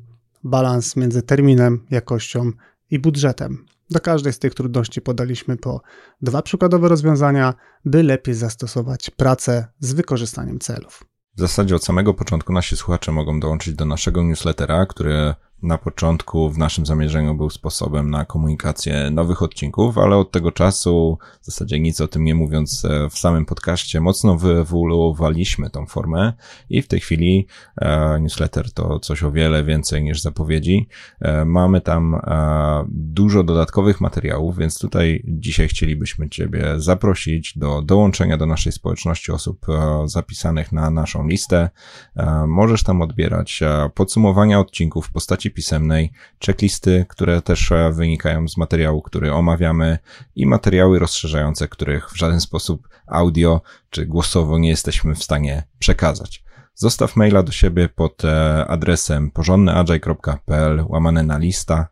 balans 0.44 0.96
między 0.96 1.22
terminem, 1.22 1.86
jakością 1.90 2.52
i 2.90 2.98
budżetem. 2.98 3.66
Do 3.90 4.00
każdej 4.00 4.32
z 4.32 4.38
tych 4.38 4.54
trudności 4.54 5.00
podaliśmy 5.00 5.56
po 5.56 5.80
dwa 6.22 6.42
przykładowe 6.42 6.88
rozwiązania, 6.88 7.54
by 7.84 8.02
lepiej 8.02 8.34
zastosować 8.34 9.10
pracę 9.10 9.66
z 9.80 9.92
wykorzystaniem 9.92 10.58
celów. 10.58 11.04
W 11.36 11.40
zasadzie 11.40 11.76
od 11.76 11.84
samego 11.84 12.14
początku 12.14 12.52
nasi 12.52 12.76
słuchacze 12.76 13.12
mogą 13.12 13.40
dołączyć 13.40 13.74
do 13.74 13.84
naszego 13.84 14.22
newslettera, 14.22 14.86
który 14.86 15.34
na 15.62 15.78
początku 15.78 16.50
w 16.50 16.58
naszym 16.58 16.86
zamierzeniu 16.86 17.34
był 17.34 17.50
sposobem 17.50 18.10
na 18.10 18.24
komunikację 18.24 19.10
nowych 19.10 19.42
odcinków, 19.42 19.98
ale 19.98 20.16
od 20.16 20.30
tego 20.30 20.52
czasu, 20.52 21.18
w 21.42 21.46
zasadzie 21.46 21.80
nic 21.80 22.00
o 22.00 22.08
tym 22.08 22.24
nie 22.24 22.34
mówiąc 22.34 22.84
e, 22.84 23.10
w 23.10 23.18
samym 23.18 23.46
podcaście, 23.46 24.00
mocno 24.00 24.36
wyewoluowaliśmy 24.36 25.70
tą 25.70 25.86
formę 25.86 26.32
i 26.70 26.82
w 26.82 26.88
tej 26.88 27.00
chwili 27.00 27.46
e, 27.76 28.20
newsletter 28.20 28.72
to 28.72 28.98
coś 28.98 29.22
o 29.22 29.32
wiele 29.32 29.64
więcej 29.64 30.02
niż 30.02 30.20
zapowiedzi. 30.20 30.88
E, 31.20 31.44
mamy 31.44 31.80
tam 31.80 32.14
e, 32.14 32.84
dużo 32.88 33.42
dodatkowych 33.42 34.00
materiałów, 34.00 34.58
więc 34.58 34.78
tutaj 34.78 35.22
dzisiaj 35.24 35.68
chcielibyśmy 35.68 36.28
Ciebie 36.28 36.74
zaprosić 36.76 37.58
do 37.58 37.82
dołączenia 37.82 38.36
do 38.36 38.46
naszej 38.46 38.72
społeczności 38.72 39.32
osób 39.32 39.66
e, 39.68 40.02
zapisanych 40.08 40.72
na 40.72 40.90
naszą 40.90 41.26
listę. 41.26 41.70
E, 42.16 42.46
możesz 42.46 42.82
tam 42.82 43.02
odbierać 43.02 43.60
podsumowania 43.94 44.60
odcinków 44.60 45.06
w 45.06 45.12
postaci 45.12 45.47
pisemnej, 45.50 46.12
checklisty, 46.46 47.06
które 47.08 47.42
też 47.42 47.72
e, 47.72 47.92
wynikają 47.92 48.48
z 48.48 48.56
materiału, 48.56 49.02
który 49.02 49.32
omawiamy 49.32 49.98
i 50.34 50.46
materiały 50.46 50.98
rozszerzające, 50.98 51.68
których 51.68 52.10
w 52.10 52.16
żaden 52.16 52.40
sposób 52.40 52.88
audio 53.06 53.62
czy 53.90 54.06
głosowo 54.06 54.58
nie 54.58 54.68
jesteśmy 54.68 55.14
w 55.14 55.24
stanie 55.24 55.62
przekazać. 55.78 56.44
Zostaw 56.74 57.16
maila 57.16 57.42
do 57.42 57.52
siebie 57.52 57.88
pod 57.88 58.24
e, 58.24 58.66
adresem 58.66 59.30
porządnyagile.pl 59.30 60.84
łamane 60.88 61.22
na 61.22 61.38
lista 61.38 61.88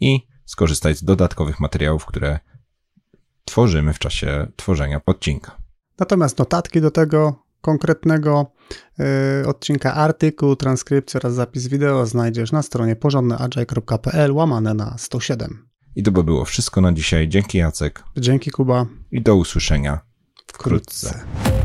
i 0.00 0.20
skorzystaj 0.44 0.94
z 0.94 1.04
dodatkowych 1.04 1.60
materiałów, 1.60 2.06
które 2.06 2.38
tworzymy 3.44 3.92
w 3.92 3.98
czasie 3.98 4.46
tworzenia 4.56 5.00
odcinka. 5.06 5.56
Natomiast 5.98 6.38
notatki 6.38 6.80
do 6.80 6.90
tego 6.90 7.49
konkretnego 7.60 8.52
y, 9.42 9.48
odcinka 9.48 9.94
artykuł, 9.94 10.56
transkrypcję 10.56 11.20
oraz 11.20 11.34
zapis 11.34 11.66
wideo 11.66 12.06
znajdziesz 12.06 12.52
na 12.52 12.62
stronie 12.62 12.96
porządnyagile.pl 12.96 14.32
łamane 14.32 14.74
na 14.74 14.98
107. 14.98 15.66
I 15.96 16.02
to 16.02 16.10
by 16.10 16.24
było 16.24 16.44
wszystko 16.44 16.80
na 16.80 16.92
dzisiaj. 16.92 17.28
Dzięki 17.28 17.58
Jacek. 17.58 18.04
Dzięki 18.16 18.50
Kuba. 18.50 18.86
I 19.12 19.22
do 19.22 19.36
usłyszenia 19.36 20.00
wkrótce. 20.46 21.08
wkrótce. 21.08 21.59